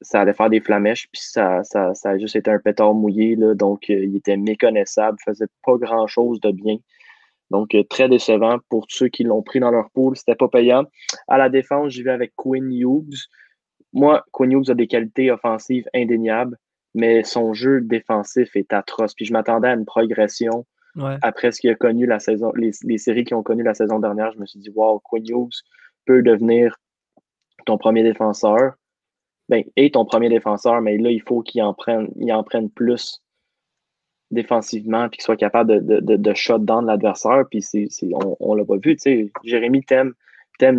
[0.00, 3.36] ça allait faire des flamèches, puis ça, ça, ça a juste été un pétard mouillé,
[3.36, 6.78] là, donc euh, il était méconnaissable, faisait pas grand-chose de bien.
[7.50, 10.16] Donc, euh, très décevant pour ceux qui l'ont pris dans leur pool.
[10.16, 10.84] C'était pas payant.
[11.28, 13.28] À la défense, j'y vais avec Quinn Hughes.
[13.92, 16.58] Moi, Quinn Hughes a des qualités offensives indéniables,
[16.94, 19.14] mais son jeu défensif est atroce.
[19.14, 20.66] Puis je m'attendais à une progression
[21.22, 24.32] après ce qu'il a connu la saison, les, séries qui ont connu la saison dernière,
[24.32, 25.62] je me suis dit, wow, Quinn Hughes
[26.04, 26.76] peut devenir
[27.66, 28.74] ton premier défenseur.
[29.48, 32.68] Ben, et ton premier défenseur, mais là, il faut qu'il en prenne, il en prenne
[32.68, 33.22] plus
[34.32, 37.44] défensivement, puis qu'il soit capable de, de, de, shut down l'adversaire.
[37.48, 37.64] Puis
[38.40, 38.96] on, ne l'a pas vu.
[39.44, 40.14] Jérémy t'aime,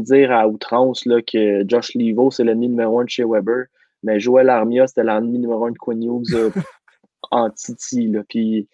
[0.03, 3.67] dire à outrance là, que Josh Levo, c'est l'ennemi numéro un de chez Weber,
[4.03, 6.49] mais Joel Armia, c'était l'ennemi numéro un de Quinn Hughes euh,
[7.31, 8.11] en Titi.
[8.27, 8.67] Puis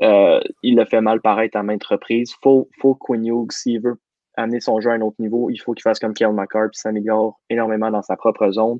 [0.00, 2.34] euh, il le fait mal paraître à maintes reprises.
[2.42, 3.98] Faut, faut Quinn Hughes, s'il veut
[4.36, 6.78] amener son jeu à un autre niveau, il faut qu'il fasse comme Kyle McCarr puis
[6.78, 8.78] s'améliore énormément dans sa propre zone.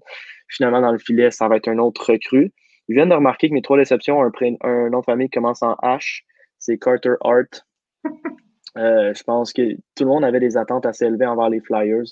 [0.48, 2.52] Finalement, dans le filet, ça va être un autre recrue.
[2.88, 5.36] Je viens de remarquer que mes trois déceptions ont un, un nom de famille qui
[5.36, 6.22] commence en H.
[6.58, 7.66] C'est Carter Hart.
[8.78, 12.06] Euh, je pense que tout le monde avait des attentes assez élevées envers les Flyers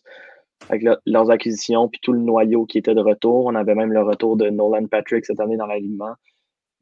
[0.68, 3.46] avec leurs acquisitions, puis tout le noyau qui était de retour.
[3.46, 6.14] On avait même le retour de Nolan Patrick cette année dans l'alignement.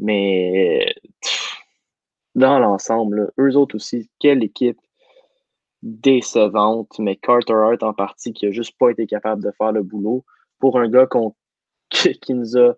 [0.00, 0.84] Mais
[2.34, 4.78] dans l'ensemble, eux autres aussi, quelle équipe
[5.82, 9.82] décevante, mais Carter Hart en partie qui a juste pas été capable de faire le
[9.82, 10.24] boulot
[10.58, 11.08] pour un gars
[11.90, 12.74] qui, nous a,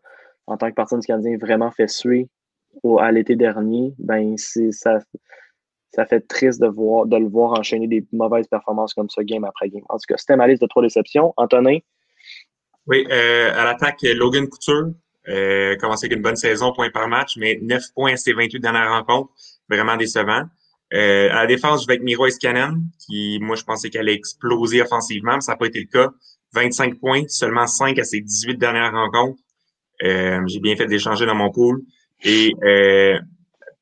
[0.46, 2.28] en tant que partie du Canadien, vraiment fait suer
[2.98, 4.98] à l'été dernier, ben ça,
[5.92, 9.44] ça fait triste de, voir, de le voir enchaîner des mauvaises performances comme ça, game
[9.44, 9.82] après game.
[9.88, 11.34] En tout cas, c'était ma liste de trois déceptions.
[11.36, 11.78] Antonin?
[12.86, 14.92] Oui, euh, à l'attaque, Logan Couture,
[15.28, 18.60] euh, commencé avec une bonne saison, point par match, mais 9 points à ses 28
[18.60, 19.30] dernières rencontres.
[19.68, 20.44] Vraiment décevant.
[20.92, 24.14] Euh, à la défense, je vais avec Miro Escanen, qui, moi, je pensais qu'elle allait
[24.14, 26.10] exploser offensivement, mais ça n'a pas été le cas.
[26.52, 29.40] 25 points, seulement 5 à ses 18 dernières rencontres.
[30.02, 31.82] Euh, j'ai bien fait d'échanger dans mon pool.
[32.24, 33.18] Et euh,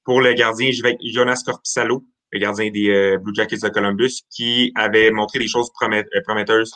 [0.05, 3.69] pour le gardien, je vais avec Jonas Corpissalo, le gardien des euh, Blue Jackets de
[3.69, 5.71] Columbus, qui avait montré des choses
[6.25, 6.73] prometteuses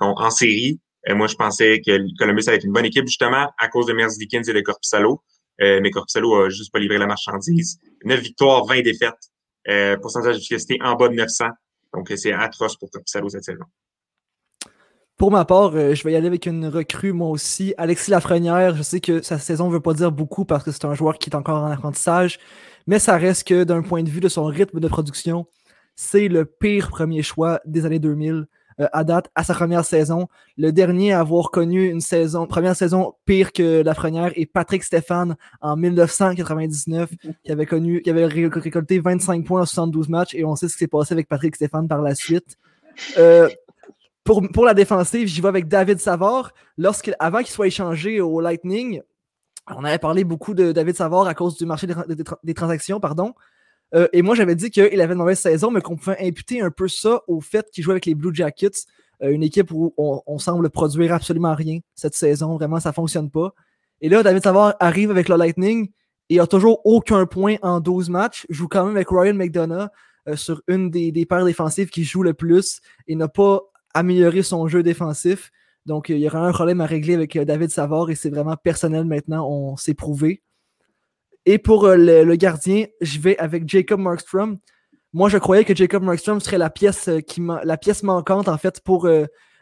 [0.00, 0.78] en série.
[1.14, 4.48] Moi, je pensais que Columbus allait être une bonne équipe, justement, à cause de Dickens
[4.48, 5.22] et de Corpissalo.
[5.58, 7.78] mais Corpissalo a juste pas livré la marchandise.
[8.04, 9.30] 9 victoires, 20 défaites.
[9.68, 11.46] Euh, pourcentage d'efficacité en bas de 900.
[11.94, 13.64] Donc, c'est atroce pour Corpissalo cette saison.
[15.16, 17.74] Pour ma part, euh, je vais y aller avec une recrue, moi aussi.
[17.76, 20.84] Alexis Lafrenière, je sais que sa saison ne veut pas dire beaucoup parce que c'est
[20.84, 22.38] un joueur qui est encore en apprentissage,
[22.86, 25.46] mais ça reste que d'un point de vue de son rythme de production,
[25.96, 28.46] c'est le pire premier choix des années 2000.
[28.78, 30.28] À date à sa première saison.
[30.56, 34.82] Le dernier à avoir connu une saison, première saison pire que la première est Patrick
[34.84, 37.10] Stéphane en 1999,
[37.44, 40.86] qui avait connu, récolté 25 points en 72 matchs, et on sait ce qui s'est
[40.86, 42.56] passé avec Patrick Stéphane par la suite.
[44.24, 46.52] pour, pour, la défensive, j'y vais avec David Savard.
[47.18, 49.02] Avant qu'il soit échangé au Lightning,
[49.76, 53.34] on avait parlé beaucoup de David Savard à cause du marché des, transactions, pardon.
[53.94, 56.70] Euh, et moi, j'avais dit qu'il avait une mauvaise saison, mais qu'on pouvait imputer un
[56.70, 58.84] peu ça au fait qu'il jouait avec les Blue Jackets,
[59.22, 62.56] euh, une équipe où on, semble produire absolument rien cette saison.
[62.56, 63.54] Vraiment, ça ne fonctionne pas.
[64.00, 65.90] Et là, David Savard arrive avec le Lightning
[66.28, 68.46] et a toujours aucun point en 12 matchs.
[68.50, 69.88] Joue quand même avec Ryan McDonough
[70.28, 73.62] euh, sur une des, des paires défensives qui joue le plus et n'a pas
[73.94, 75.50] amélioré son jeu défensif.
[75.86, 79.06] Donc, il y aura un problème à régler avec David Savard et c'est vraiment personnel
[79.06, 80.42] maintenant, on s'est prouvé.
[81.50, 84.58] Et pour euh, le, gardien, je vais avec Jacob Markstrom.
[85.12, 88.58] Moi, je croyais que Jacob Markstrom serait la pièce, euh, qui la pièce manquante, en
[88.58, 89.08] fait, pour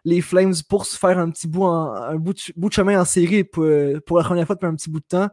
[0.04, 3.64] les Flames, pour se faire un petit bout, un bout, de, chemin en série pour,
[3.64, 5.28] la première fois depuis un petit bout de temps.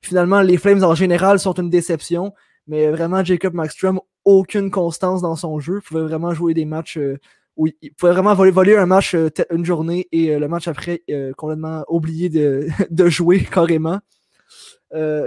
[0.00, 2.32] Finalement, les Flames, en général, sont une déception.
[2.66, 5.80] Mais vraiment, Jacob Markstrom, aucune constance dans son jeu.
[5.82, 6.98] Il pouvait vraiment jouer des matchs
[7.56, 11.02] oui, il pouvait vraiment voler, un match euh, une journée et euh, le match après
[11.10, 12.68] euh, complètement oublié de,
[13.08, 14.00] jouer carrément.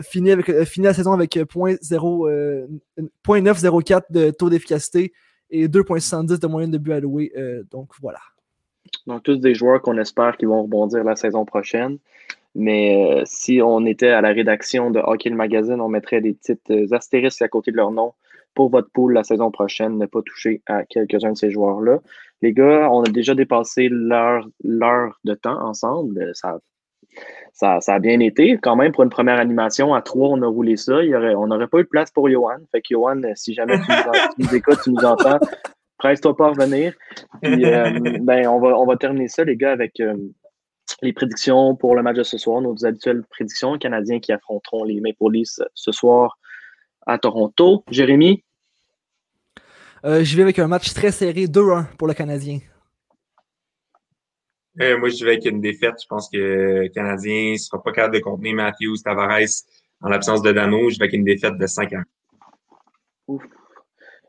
[0.03, 5.11] Fini, avec, fini la saison avec 0.904 de taux d'efficacité
[5.49, 7.33] et 2.70 de moyenne de but alloué.
[7.71, 8.19] donc voilà.
[9.07, 11.97] Donc tous des joueurs qu'on espère qu'ils vont rebondir la saison prochaine.
[12.55, 16.93] Mais si on était à la rédaction de Hockey le Magazine, on mettrait des petites
[16.93, 18.13] astérisques à côté de leur nom
[18.53, 21.99] pour votre pool la saison prochaine, ne pas toucher à quelques-uns de ces joueurs-là.
[22.41, 26.31] Les gars, on a déjà dépassé l'heure de temps ensemble.
[26.33, 26.59] Ça,
[27.55, 28.59] ça, ça, a bien été.
[28.61, 31.01] Quand même, pour une première animation, à trois, on a roulé ça.
[31.01, 32.57] Il y aurait, on n'aurait pas eu de place pour Johan.
[32.73, 33.91] Fait que Johan, si jamais tu
[34.43, 35.39] nous, écoutes, tu nous entends,
[35.97, 36.93] presse-toi pas à revenir.
[37.41, 40.15] Puis, euh, ben, on, va, on va terminer ça, les gars, avec euh,
[41.01, 43.77] les prédictions pour le match de ce soir, nos habituelles prédictions.
[43.77, 46.37] Canadiens qui affronteront les Maple Leafs ce soir
[47.07, 47.85] à Toronto.
[47.89, 48.43] Jérémy?
[50.03, 52.59] Euh, je vais avec un match très serré, 2-1 pour le Canadien.
[54.81, 55.95] Euh, moi, je vais avec une défaite.
[56.01, 59.63] Je pense que le Canadien ne sera pas capable de contenir Matthews, Tavares
[60.01, 60.89] en l'absence de Dano.
[60.89, 62.03] Je vais avec une défaite de 5 1
[63.27, 63.43] Ouf.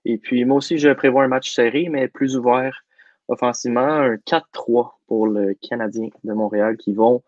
[0.04, 2.84] Et puis, moi aussi, je prévois un match serré, mais plus ouvert
[3.28, 3.80] offensivement.
[3.80, 7.22] Un 4-3 pour le Canadien de Montréal qui vont,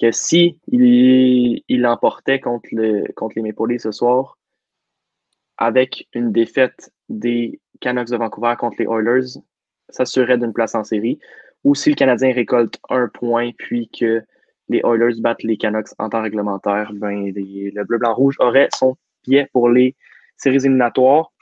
[0.00, 4.38] que si il, l'emportait contre, le, contre les Maple Leafs ce soir,
[5.58, 9.40] avec une défaite des Canucks de Vancouver contre les Oilers,
[9.88, 11.18] s'assurerait d'une place en série.
[11.66, 14.22] Ou si le Canadien récolte un point, puis que
[14.68, 19.68] les Oilers battent les Canucks en temps réglementaire, ben, le bleu-blanc-rouge aurait son pied pour
[19.68, 19.96] les
[20.36, 21.32] séries éliminatoires.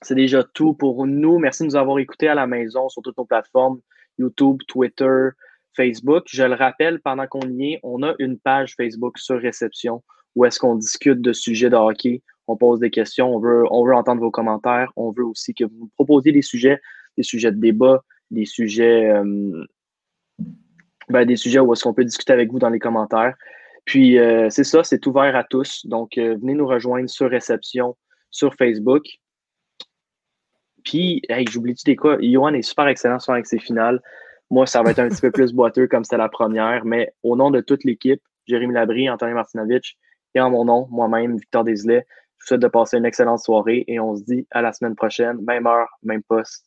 [0.00, 1.38] C'est déjà tout pour nous.
[1.38, 3.78] Merci de nous avoir écoutés à la maison sur toutes nos plateformes,
[4.16, 5.28] YouTube, Twitter,
[5.76, 6.24] Facebook.
[6.28, 10.02] Je le rappelle, pendant qu'on y est, on a une page Facebook sur réception
[10.34, 13.84] où est-ce qu'on discute de sujets de hockey on pose des questions, on veut, on
[13.84, 16.80] veut entendre vos commentaires, on veut aussi que vous nous proposiez des sujets,
[17.16, 18.02] des sujets de débat,
[18.32, 19.64] des sujets, euh,
[21.08, 23.34] ben, des sujets où est-ce qu'on peut discuter avec vous dans les commentaires.
[23.84, 25.86] Puis euh, c'est ça, c'est ouvert à tous.
[25.86, 27.96] Donc euh, venez nous rejoindre sur réception
[28.30, 29.04] sur Facebook.
[30.84, 32.18] Puis, hey, j'oublie-tu des quoi?
[32.20, 34.02] Johan est super excellent sur avec ses finales.
[34.50, 37.36] Moi, ça va être un petit peu plus boiteux comme c'était la première, mais au
[37.36, 39.96] nom de toute l'équipe, Jérémy Labry, Anthony Martinovitch,
[40.34, 42.04] et en mon nom, moi-même, Victor Deslay,
[42.38, 44.96] je vous souhaite de passer une excellente soirée et on se dit à la semaine
[44.96, 46.66] prochaine, même heure, même poste.